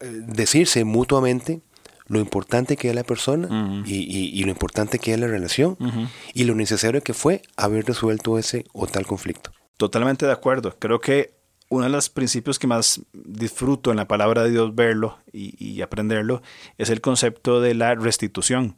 decirse 0.00 0.84
mutuamente 0.84 1.60
lo 2.08 2.20
importante 2.20 2.76
que 2.76 2.88
es 2.90 2.94
la 2.94 3.04
persona 3.04 3.82
y, 3.86 3.94
y- 3.94 4.30
y 4.40 4.44
lo 4.44 4.50
importante 4.50 4.98
que 4.98 5.12
es 5.14 5.20
la 5.20 5.26
relación 5.26 5.76
y 6.34 6.44
lo 6.44 6.54
necesario 6.54 7.02
que 7.02 7.14
fue 7.14 7.42
haber 7.56 7.84
resuelto 7.86 8.38
ese 8.38 8.64
o 8.72 8.86
tal 8.86 9.06
conflicto. 9.06 9.50
Totalmente 9.76 10.24
de 10.26 10.32
acuerdo. 10.32 10.76
Creo 10.78 11.00
que 11.00 11.34
uno 11.68 11.84
de 11.84 11.90
los 11.90 12.08
principios 12.08 12.58
que 12.60 12.66
más 12.68 13.00
disfruto 13.12 13.90
en 13.90 13.96
la 13.96 14.06
palabra 14.06 14.44
de 14.44 14.50
Dios 14.50 14.74
verlo 14.74 15.18
y, 15.32 15.54
y 15.62 15.82
aprenderlo 15.82 16.42
es 16.78 16.90
el 16.90 17.00
concepto 17.00 17.60
de 17.60 17.74
la 17.74 17.94
restitución. 17.96 18.76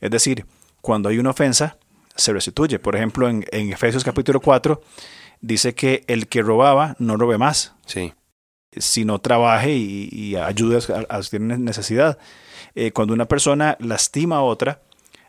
Es 0.00 0.10
decir, 0.12 0.46
cuando 0.80 1.08
hay 1.08 1.18
una 1.18 1.30
ofensa, 1.30 1.76
se 2.14 2.32
restituye. 2.32 2.78
Por 2.78 2.94
ejemplo, 2.96 3.28
en, 3.28 3.44
en 3.50 3.72
Efesios 3.72 4.04
capítulo 4.04 4.40
4 4.40 4.80
dice 5.40 5.74
que 5.74 6.04
el 6.06 6.28
que 6.28 6.42
robaba 6.42 6.94
no 7.00 7.16
robe 7.16 7.36
más, 7.38 7.74
Sí, 7.86 8.12
sino 8.76 9.18
trabaje 9.18 9.74
y, 9.74 10.08
y 10.12 10.36
ayude 10.36 10.78
a, 10.94 11.06
a 11.12 11.16
los 11.18 11.30
que 11.30 11.38
tienen 11.38 11.64
necesidad. 11.64 12.18
Eh, 12.74 12.92
cuando 12.92 13.14
una 13.14 13.26
persona 13.26 13.76
lastima 13.80 14.36
a 14.36 14.42
otra, 14.42 14.82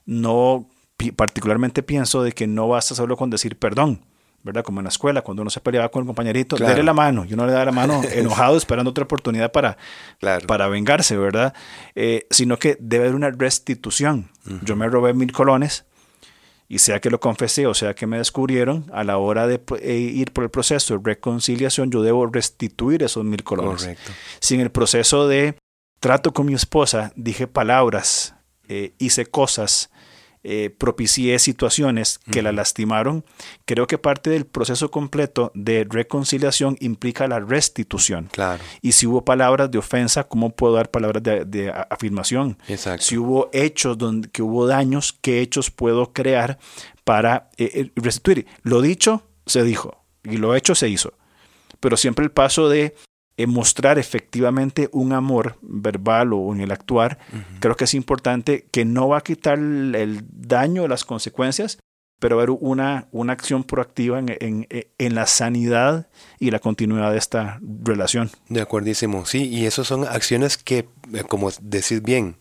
no 0.06 0.67
particularmente 1.15 1.82
pienso 1.84 2.22
de 2.24 2.32
que 2.32 2.48
no 2.48 2.67
basta 2.67 2.94
solo 2.96 3.17
con 3.17 3.30
decir 3.30 3.58
perdón, 3.58 4.02
¿verdad? 4.44 4.63
Como 4.63 4.80
en 4.80 4.86
la 4.86 4.89
escuela, 4.89 5.22
cuando 5.22 5.41
uno 5.41 5.50
se 5.50 5.60
peleaba 5.60 5.89
con 5.89 6.02
el 6.02 6.08
compañerito, 6.08 6.56
Claro. 6.56 6.72
dele 6.74 6.84
la 6.84 6.94
mano, 6.94 7.26
y 7.28 7.34
uno 7.34 7.46
le 7.46 7.54
da 7.54 7.65
la 7.65 7.72
mano 7.72 8.02
enojado 8.13 8.58
esperando 8.58 8.91
otra 8.91 9.04
oportunidad 9.04 9.52
para, 9.52 9.78
claro. 10.20 10.46
para 10.48 10.67
vengarse, 10.67 11.17
¿verdad? 11.17 11.54
Eh, 11.96 12.28
sino 12.30 12.58
que 12.58 12.78
debe 12.80 13.06
haber 13.06 13.15
una 13.15 13.32
restitución. 13.32 14.30
Yo 14.63 14.76
me 14.76 14.88
robé 14.88 15.13
mil 15.13 15.32
colones 15.32 15.86
y 16.67 16.80
sea 16.80 17.02
que 17.02 17.10
lo 17.10 17.20
confesé 17.20 17.67
o 17.67 17.74
sea 17.74 17.94
que 17.94 18.08
me 18.08 18.17
descubrieron, 18.17 18.86
a 18.94 19.04
la 19.04 19.17
hora 19.17 19.46
de 19.46 19.60
eh, 19.82 19.94
ir 19.98 20.32
por 20.32 20.44
el 20.44 20.50
proceso 20.50 20.98
de 20.98 21.02
reconciliación, 21.04 21.91
yo 21.91 22.02
debo 22.02 22.26
restituir 22.28 23.04
esos 23.04 23.24
mil 23.26 23.44
colones. 23.44 23.82
Correcto. 23.82 24.12
Si 24.39 24.56
en 24.56 24.62
el 24.62 24.72
proceso 24.72 25.28
de 25.28 25.56
trato 26.02 26.34
con 26.34 26.48
mi 26.48 26.54
esposa 26.54 27.14
dije 27.16 27.48
palabras, 27.48 28.36
eh, 28.68 28.94
hice 28.98 29.26
cosas, 29.28 29.92
eh, 30.44 30.72
propicié 30.76 31.38
situaciones 31.38 32.20
que 32.32 32.42
la 32.42 32.52
lastimaron, 32.52 33.24
creo 33.66 33.86
que 33.86 34.00
parte 34.00 34.32
del 34.32 34.48
proceso 34.48 34.90
completo 34.90 35.52
de 35.54 35.86
reconciliación 35.88 36.76
implica 36.80 37.28
la 37.28 37.40
restitución. 37.40 38.30
Claro. 38.32 38.64
Y 38.82 38.94
si 38.94 39.06
hubo 39.06 39.24
palabras 39.24 39.70
de 39.70 39.78
ofensa, 39.78 40.24
¿cómo 40.24 40.50
puedo 40.56 40.74
dar 40.74 40.90
palabras 40.90 41.22
de, 41.22 41.72
afirmación? 41.92 42.58
Exacto. 42.68 43.06
Si 43.06 43.18
hubo 43.20 43.52
hechos 43.54 44.00
donde 44.00 44.30
que 44.32 44.42
hubo 44.42 44.66
daños, 44.66 45.16
¿qué 45.22 45.42
hechos 45.42 45.70
puedo 45.70 46.12
crear 46.12 46.58
para 47.04 47.52
eh, 47.58 47.92
restituir? 47.96 48.48
Lo 48.64 48.82
dicho, 48.82 49.28
se 49.46 49.64
dijo. 49.64 50.04
Y 50.24 50.38
lo 50.38 50.56
hecho, 50.56 50.74
se 50.74 50.90
hizo. 50.90 51.14
Pero 51.80 51.98
siempre 51.98 52.26
el 52.26 52.32
paso 52.32 52.68
de 52.68 52.96
mostrar 53.48 53.98
efectivamente 53.98 54.89
un 54.91 55.13
amor 55.13 55.58
verbal 55.62 56.34
o 56.34 56.54
en 56.54 56.62
el 56.62 56.72
actuar, 56.72 57.17
creo 57.60 57.76
que 57.76 57.86
es 57.86 57.94
importante 57.94 58.65
que 58.72 58.86
no 58.86 59.08
va 59.08 59.17
a 59.17 59.22
quitar 59.22 59.58
el, 59.58 59.96
el 59.96 60.24
daño, 60.32 60.88
las 60.88 61.06
consecuencias, 61.06 61.80
pero 62.20 62.38
ver 62.38 62.52
una, 62.52 63.08
una 63.12 63.34
acción 63.34 63.63
proactiva 63.63 64.20
en, 64.20 64.36
en- 64.39 64.67
en 65.00 65.15
la 65.15 65.26
sanidad 65.26 66.08
y 66.39 66.52
la 66.52 66.60
continuidad 66.60 67.12
de 67.12 67.17
esta 67.17 67.60
relación. 67.84 68.30
De 68.48 68.62
acuerdísimo, 68.62 69.26
sí, 69.26 69.48
y 69.50 69.65
eso 69.65 69.84
son 69.84 70.06
acciones 70.06 70.58
que, 70.58 70.88
eh, 71.13 71.24
como 71.28 71.50
decís 71.62 72.04
bien, 72.04 72.36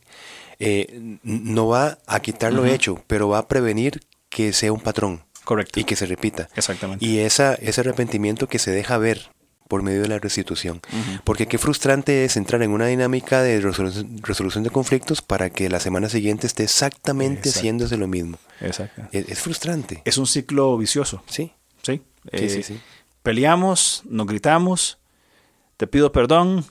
eh, 0.58 1.18
no 1.22 1.68
va 1.68 1.96
a 2.06 2.20
quitar 2.20 2.52
lo 2.52 2.66
hecho, 2.66 3.02
pero 3.06 3.28
va 3.30 3.38
a 3.38 3.48
prevenir 3.48 4.00
que 4.28 4.52
sea 4.52 4.70
un 4.72 4.80
patrón 4.80 5.22
Correcto. 5.44 5.80
y 5.80 5.84
que 5.84 5.96
se 5.96 6.04
repita. 6.04 6.50
Exactamente. 6.54 7.02
Y 7.04 7.20
esa, 7.20 7.54
ese 7.54 7.80
arrepentimiento 7.80 8.46
que 8.48 8.58
se 8.58 8.70
deja 8.70 8.98
ver 8.98 9.30
por 9.70 9.82
medio 9.84 10.02
de 10.02 10.08
la 10.08 10.18
restitución. 10.18 10.80
Porque 11.22 11.46
qué 11.46 11.56
frustrante 11.56 12.24
es 12.24 12.36
entrar 12.36 12.60
en 12.62 12.72
una 12.72 12.86
dinámica 12.86 13.40
de 13.40 13.60
resolución, 13.60 14.18
resolución 14.20 14.64
de 14.64 14.70
conflictos 14.70 15.22
para 15.22 15.48
que 15.48 15.70
la 15.70 15.78
semana 15.78 16.08
siguiente 16.08 16.48
esté 16.48 16.64
exactamente 16.64 17.48
Exacto. 17.48 17.58
haciéndose 17.60 17.96
lo 17.96 18.08
mismo. 18.08 18.36
Exacto. 18.60 19.02
Es, 19.12 19.28
es 19.28 19.38
frustrante. 19.38 20.02
Es 20.04 20.18
un 20.18 20.26
ciclo 20.26 20.76
vicioso. 20.76 21.22
Sí, 21.28 21.52
¿sí? 21.82 22.02
sí, 22.24 22.30
Eh, 22.32 22.48
sí, 22.50 22.62
sí. 22.64 22.80
Peleamos, 23.22 24.02
nos 24.08 24.26
gritamos, 24.26 24.98
te 25.76 25.86
pido 25.86 26.10
perdón, 26.10 26.64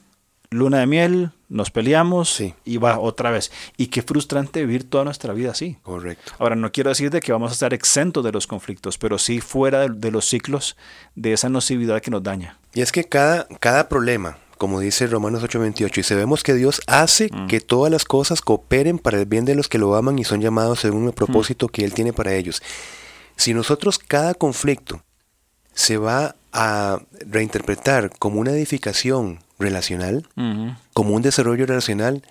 luna 0.49 0.79
de 0.79 0.87
miel, 0.87 1.31
nos 1.47 1.71
peleamos 1.71 2.29
Sí. 2.33 2.53
y 2.65 2.77
va 2.77 2.99
otra 2.99 3.31
vez. 3.31 3.49
Y 3.77 3.87
qué 3.87 4.01
frustrante 4.01 4.59
vivir 4.65 4.89
toda 4.89 5.05
nuestra 5.05 5.33
vida 5.33 5.51
así. 5.51 5.77
Correcto. 5.83 6.33
Ahora, 6.37 6.55
no 6.57 6.71
quiero 6.71 6.89
decir 6.89 7.11
de 7.11 7.21
que 7.21 7.31
vamos 7.31 7.51
a 7.51 7.53
estar 7.53 7.73
exentos 7.73 8.25
de 8.25 8.31
los 8.33 8.45
conflictos, 8.45 8.97
pero 8.97 9.17
sí 9.17 9.39
fuera 9.39 9.79
de, 9.87 9.89
de 9.95 10.11
los 10.11 10.25
ciclos 10.25 10.75
de 11.15 11.31
esa 11.33 11.47
nocividad 11.49 12.01
que 12.01 12.11
nos 12.11 12.23
daña. 12.23 12.58
Y 12.73 12.81
es 12.81 12.91
que 12.91 13.03
cada, 13.03 13.47
cada 13.59 13.89
problema, 13.89 14.37
como 14.57 14.79
dice 14.79 15.07
Romanos 15.07 15.43
8:28, 15.43 15.97
y 15.97 16.03
sabemos 16.03 16.43
que 16.43 16.53
Dios 16.53 16.81
hace 16.87 17.29
que 17.47 17.59
todas 17.61 17.91
las 17.91 18.05
cosas 18.05 18.41
cooperen 18.41 18.99
para 18.99 19.19
el 19.19 19.25
bien 19.25 19.45
de 19.45 19.55
los 19.55 19.67
que 19.67 19.77
lo 19.77 19.95
aman 19.95 20.19
y 20.19 20.23
son 20.23 20.41
llamados 20.41 20.79
según 20.79 21.07
el 21.07 21.13
propósito 21.13 21.67
que 21.67 21.83
Él 21.83 21.93
tiene 21.93 22.13
para 22.13 22.33
ellos. 22.33 22.61
Si 23.35 23.53
nosotros 23.53 23.99
cada 23.99 24.33
conflicto 24.33 25.01
se 25.73 25.97
va 25.97 26.35
a 26.51 26.99
reinterpretar 27.25 28.11
como 28.19 28.39
una 28.39 28.51
edificación 28.51 29.39
relacional, 29.57 30.27
como 30.93 31.15
un 31.15 31.21
desarrollo 31.21 31.65
relacional, 31.65 32.23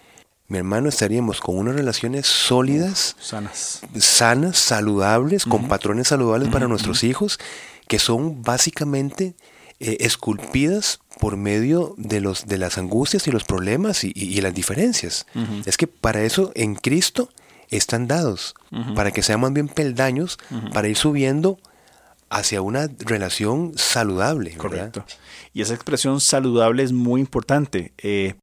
mi 0.49 0.57
hermano, 0.57 0.89
estaríamos 0.89 1.41
con 1.41 1.59
unas 1.59 1.75
relaciones 1.75 2.27
sólidas, 2.27 3.17
Sanas. 3.21 3.83
sanas, 3.99 4.57
saludables, 4.57 5.45
con 5.45 5.69
patrones 5.69 6.09
saludables 6.09 6.49
para 6.49 6.69
nuestros 6.69 7.05
hijos, 7.05 7.39
que 7.87 7.99
son 7.99 8.43
básicamente 8.43 9.35
eh, 9.81 9.99
esculpidas 10.01 11.01
por 11.21 11.37
medio 11.37 11.95
de, 11.97 12.21
los, 12.21 12.47
de 12.47 12.59
las 12.59 12.79
angustias 12.79 13.27
y 13.27 13.31
los 13.31 13.45
problemas 13.45 14.05
y, 14.05 14.13
y- 14.15 14.37
y 14.37 14.41
las 14.41 14.55
diferencias. 14.55 15.27
Es 15.67 15.77
que 15.77 15.87
para 15.87 16.23
eso 16.23 16.53
en 16.55 16.75
Cristo 16.75 17.29
están 17.71 18.07
dados, 18.09 18.55
para 18.95 19.11
que 19.11 19.23
sean 19.23 19.41
más 19.41 19.53
bien 19.53 19.69
peldaños, 19.69 20.39
para 20.73 20.89
ir 20.89 20.97
subiendo 20.97 21.59
hacia 22.31 22.61
una 22.63 22.89
relación 22.99 23.73
saludable. 23.77 24.51
¿verdad? 24.51 24.91
Correcto. 24.93 25.05
Y 25.55 25.63
esa 25.63 25.75
expresión 25.75 26.21
saludable 26.21 26.83
es 26.83 26.93
muy 26.93 27.21
importante. 27.21 27.93
Eh, 27.99 28.35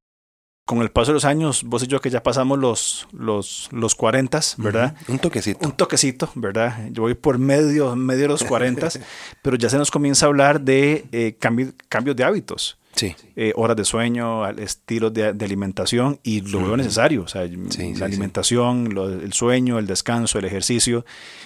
con 0.65 0.81
el 0.81 0.89
paso 0.89 1.11
de 1.11 1.13
los 1.13 1.25
años, 1.25 1.63
vos 1.63 1.83
y 1.83 1.87
yo 1.87 2.01
que 2.01 2.09
ya 2.09 2.23
pasamos 2.23 2.57
los, 2.57 3.07
los, 3.11 3.69
los 3.71 3.93
40, 3.95 4.39
¿verdad? 4.57 4.95
Un 5.07 5.19
toquecito. 5.19 5.65
Un 5.65 5.73
toquecito, 5.73 6.29
¿verdad? 6.35 6.87
Yo 6.91 7.03
voy 7.03 7.13
por 7.13 7.37
medio, 7.37 7.95
medio 7.95 8.23
de 8.23 8.27
los 8.29 8.43
40, 8.43 8.89
pero 9.43 9.57
ya 9.57 9.69
se 9.69 9.77
nos 9.77 9.91
comienza 9.91 10.25
a 10.25 10.29
hablar 10.29 10.61
de 10.61 11.05
eh, 11.11 11.37
cambi- 11.39 11.73
cambios 11.87 12.15
de 12.15 12.23
hábitos. 12.23 12.79
Sí, 12.95 13.13
eh, 13.35 13.51
horas 13.57 13.75
de 13.75 13.83
sueño, 13.83 14.47
estilos 14.51 15.13
de, 15.13 15.33
de 15.33 15.45
alimentación 15.45 16.19
y 16.23 16.39
lo 16.41 16.63
veo 16.63 16.77
necesario. 16.77 17.23
O 17.23 17.27
sea, 17.27 17.45
sí, 17.69 17.91
la 17.91 17.97
sí. 17.97 18.03
alimentación, 18.03 18.93
lo- 18.95 19.09
el 19.09 19.33
sueño, 19.33 19.77
el 19.79 19.85
descanso, 19.85 20.39
el 20.39 20.45
ejercicio, 20.45 21.05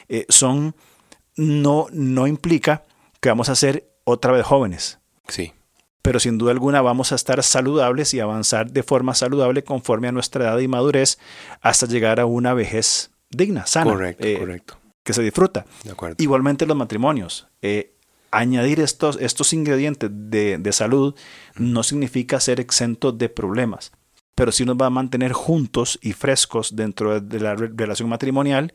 eh, 0.10 0.26
son, 0.30 0.76
no, 1.36 1.88
no 1.92 2.28
implica 2.28 2.86
que 3.20 3.30
vamos 3.30 3.50
a 3.50 3.56
ser 3.56 3.90
otra 4.04 4.32
vez 4.32 4.46
jóvenes, 4.46 5.00
sí, 5.28 5.52
pero 6.10 6.20
sin 6.20 6.40
duda 6.40 6.50
alguna 6.54 6.82
vamos 6.82 7.12
a 7.12 7.16
estar 7.16 7.44
saludables 7.44 8.16
y 8.16 8.20
avanzar 8.20 8.72
de 8.72 8.82
forma 8.82 9.14
saludable 9.14 9.64
conforme 9.64 10.08
a 10.08 10.12
nuestra 10.12 10.46
edad 10.46 10.58
y 10.58 10.68
madurez 10.68 11.20
hasta 11.62 11.86
llegar 11.86 12.20
a 12.20 12.26
una 12.26 12.56
vejez 12.56 13.12
digna, 13.30 13.68
sana, 13.68 13.92
correcto, 13.92 14.26
eh, 14.26 14.40
correcto. 14.40 14.80
que 15.04 15.14
se 15.14 15.22
disfruta. 15.22 15.68
De 15.84 15.92
acuerdo. 15.92 16.16
Igualmente 16.18 16.66
los 16.66 16.76
matrimonios. 16.76 17.48
Eh, 17.62 17.94
añadir 18.32 18.80
estos, 18.80 19.20
estos 19.22 19.54
ingredientes 19.54 20.10
de, 20.12 20.58
de 20.58 20.74
salud 20.74 21.14
no 21.58 21.84
significa 21.84 22.40
ser 22.40 22.60
exento 22.60 23.12
de 23.12 23.30
problemas. 23.30 23.92
pero 24.34 24.52
sí 24.52 24.66
nos 24.66 24.78
va 24.78 24.88
a 24.88 24.90
mantener 24.90 25.34
juntos 25.34 26.00
y 26.02 26.14
frescos 26.14 26.76
dentro 26.76 27.22
de 27.22 27.40
la 27.40 27.54
relación 27.56 28.10
matrimonial 28.10 28.74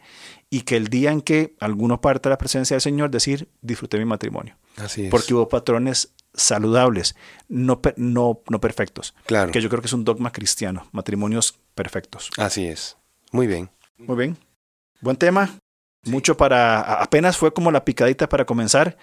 y 0.51 0.61
que 0.61 0.77
el 0.77 0.87
día 0.87 1.11
en 1.11 1.21
que 1.21 1.57
alguno 1.59 2.01
parte 2.01 2.29
de 2.29 2.35
la 2.35 2.39
presencia 2.39 2.75
del 2.75 2.83
Señor, 2.83 3.11
decir, 3.11 3.49
disfruté 3.61 3.99
mi 3.99 4.05
matrimonio. 4.05 4.57
Así 4.77 5.07
es. 5.07 5.11
Porque 5.11 5.35
hubo 5.35 5.49
patrones 5.49 6.13
saludables, 6.35 7.15
no, 7.49 7.81
no, 7.97 8.41
no 8.49 8.61
perfectos. 8.61 9.15
Claro. 9.27 9.53
Que 9.53 9.61
yo 9.61 9.69
creo 9.69 9.81
que 9.81 9.87
es 9.87 9.93
un 9.93 10.05
dogma 10.05 10.33
cristiano, 10.33 10.89
matrimonios 10.93 11.59
perfectos. 11.75 12.31
Así 12.37 12.67
es. 12.67 12.97
Muy 13.33 13.47
bien. 13.47 13.71
Muy 13.99 14.17
bien. 14.17 14.37
Buen 15.01 15.17
tema. 15.17 15.59
Mucho 16.05 16.37
para, 16.37 16.81
apenas 17.03 17.37
fue 17.37 17.55
como 17.55 17.71
la 17.71 17.85
picadita 17.85 18.29
para 18.29 18.45
comenzar 18.45 18.99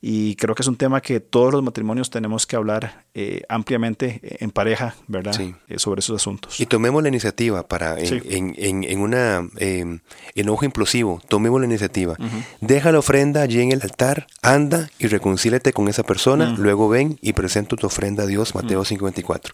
y 0.00 0.36
creo 0.36 0.54
que 0.54 0.62
es 0.62 0.68
un 0.68 0.76
tema 0.76 1.00
que 1.00 1.20
todos 1.20 1.52
los 1.52 1.62
matrimonios 1.62 2.10
tenemos 2.10 2.46
que 2.46 2.54
hablar 2.56 3.06
eh, 3.14 3.42
ampliamente 3.48 4.20
en 4.44 4.50
pareja, 4.50 4.94
¿verdad? 5.08 5.32
Sí. 5.32 5.54
Eh, 5.68 5.78
sobre 5.78 6.00
esos 6.00 6.16
asuntos. 6.20 6.60
Y 6.60 6.66
tomemos 6.66 7.02
la 7.02 7.08
iniciativa 7.08 7.66
para, 7.66 7.98
en, 7.98 8.06
Sí. 8.06 8.20
en, 8.28 8.54
en, 8.58 8.84
en 8.84 9.00
una 9.00 9.48
eh, 9.56 9.98
enojo 10.34 10.64
implosivo, 10.64 11.20
tomemos 11.28 11.60
la 11.60 11.66
iniciativa. 11.66 12.16
Deja 12.60 12.92
la 12.92 12.98
ofrenda 12.98 13.42
allí 13.42 13.60
en 13.60 13.72
el 13.72 13.82
altar, 13.82 14.26
anda 14.42 14.90
y 14.98 15.06
reconcílate 15.06 15.72
con 15.72 15.88
esa 15.88 16.02
persona, 16.02 16.54
luego 16.58 16.88
ven 16.88 17.18
y 17.22 17.32
presenta 17.32 17.76
tu 17.76 17.86
ofrenda 17.86 18.24
a 18.24 18.26
Dios, 18.26 18.54
Mateo 18.54 18.84
5:24. 18.84 19.52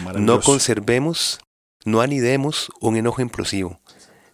No 0.00 0.04
Maravilloso. 0.04 0.40
conservemos, 0.42 1.40
no 1.84 2.00
anidemos 2.00 2.70
un 2.80 2.96
enojo 2.96 3.22
implosivo. 3.22 3.80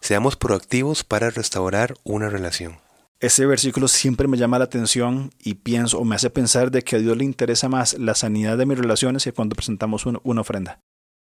Seamos 0.01 0.37
proactivos 0.37 1.05
para 1.05 1.29
restaurar 1.31 1.95
una 2.05 2.31
relación. 2.31 2.79
Ese 3.21 3.45
versículo 3.45 3.87
siempre 3.87 4.27
me 4.29 4.39
llama 4.39 4.59
la 4.59 4.65
atención 4.65 5.31
y 5.39 5.55
pienso 5.55 5.99
o 5.99 6.05
me 6.05 6.15
hace 6.17 6.31
pensar 6.31 6.71
de 6.71 6.83
que 6.83 6.97
a 6.97 6.99
Dios 6.99 7.17
le 7.19 7.25
interesa 7.25 7.69
más 7.69 7.95
la 7.99 8.15
sanidad 8.15 8.57
de 8.57 8.65
mis 8.65 8.79
relaciones 8.79 9.25
que 9.25 9.33
cuando 9.33 9.55
presentamos 9.55 10.07
un- 10.07 10.21
una 10.23 10.41
ofrenda. 10.41 10.81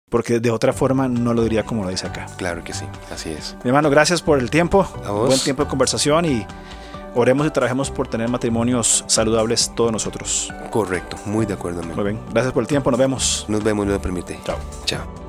Porque 0.09 0.39
de 0.41 0.51
otra 0.51 0.73
forma 0.73 1.07
no 1.07 1.33
lo 1.33 1.43
diría 1.43 1.63
como 1.63 1.83
lo 1.83 1.89
dice 1.89 2.07
acá. 2.07 2.25
Claro 2.37 2.63
que 2.63 2.73
sí, 2.73 2.83
así 3.11 3.29
es. 3.29 3.55
Mi 3.63 3.69
hermano, 3.69 3.89
gracias 3.89 4.21
por 4.21 4.39
el 4.39 4.49
tiempo. 4.49 4.81
A 5.05 5.11
vos. 5.11 5.27
Buen 5.27 5.39
tiempo 5.39 5.63
de 5.63 5.69
conversación 5.69 6.25
y 6.25 6.45
oremos 7.15 7.47
y 7.47 7.51
trabajemos 7.51 7.89
por 7.89 8.07
tener 8.09 8.29
matrimonios 8.29 9.05
saludables 9.07 9.73
todos 9.75 9.91
nosotros. 9.93 10.53
Correcto, 10.71 11.17
muy 11.25 11.45
de 11.45 11.53
acuerdo. 11.53 11.79
amigo. 11.81 11.95
Muy 11.95 12.03
bien. 12.13 12.19
Gracias 12.31 12.53
por 12.53 12.63
el 12.63 12.67
tiempo. 12.67 12.91
Nos 12.91 12.99
vemos. 12.99 13.45
Nos 13.47 13.63
vemos, 13.63 13.87
lo 13.87 14.01
permite. 14.01 14.37
Chao. 14.45 14.57
Chao. 14.85 15.26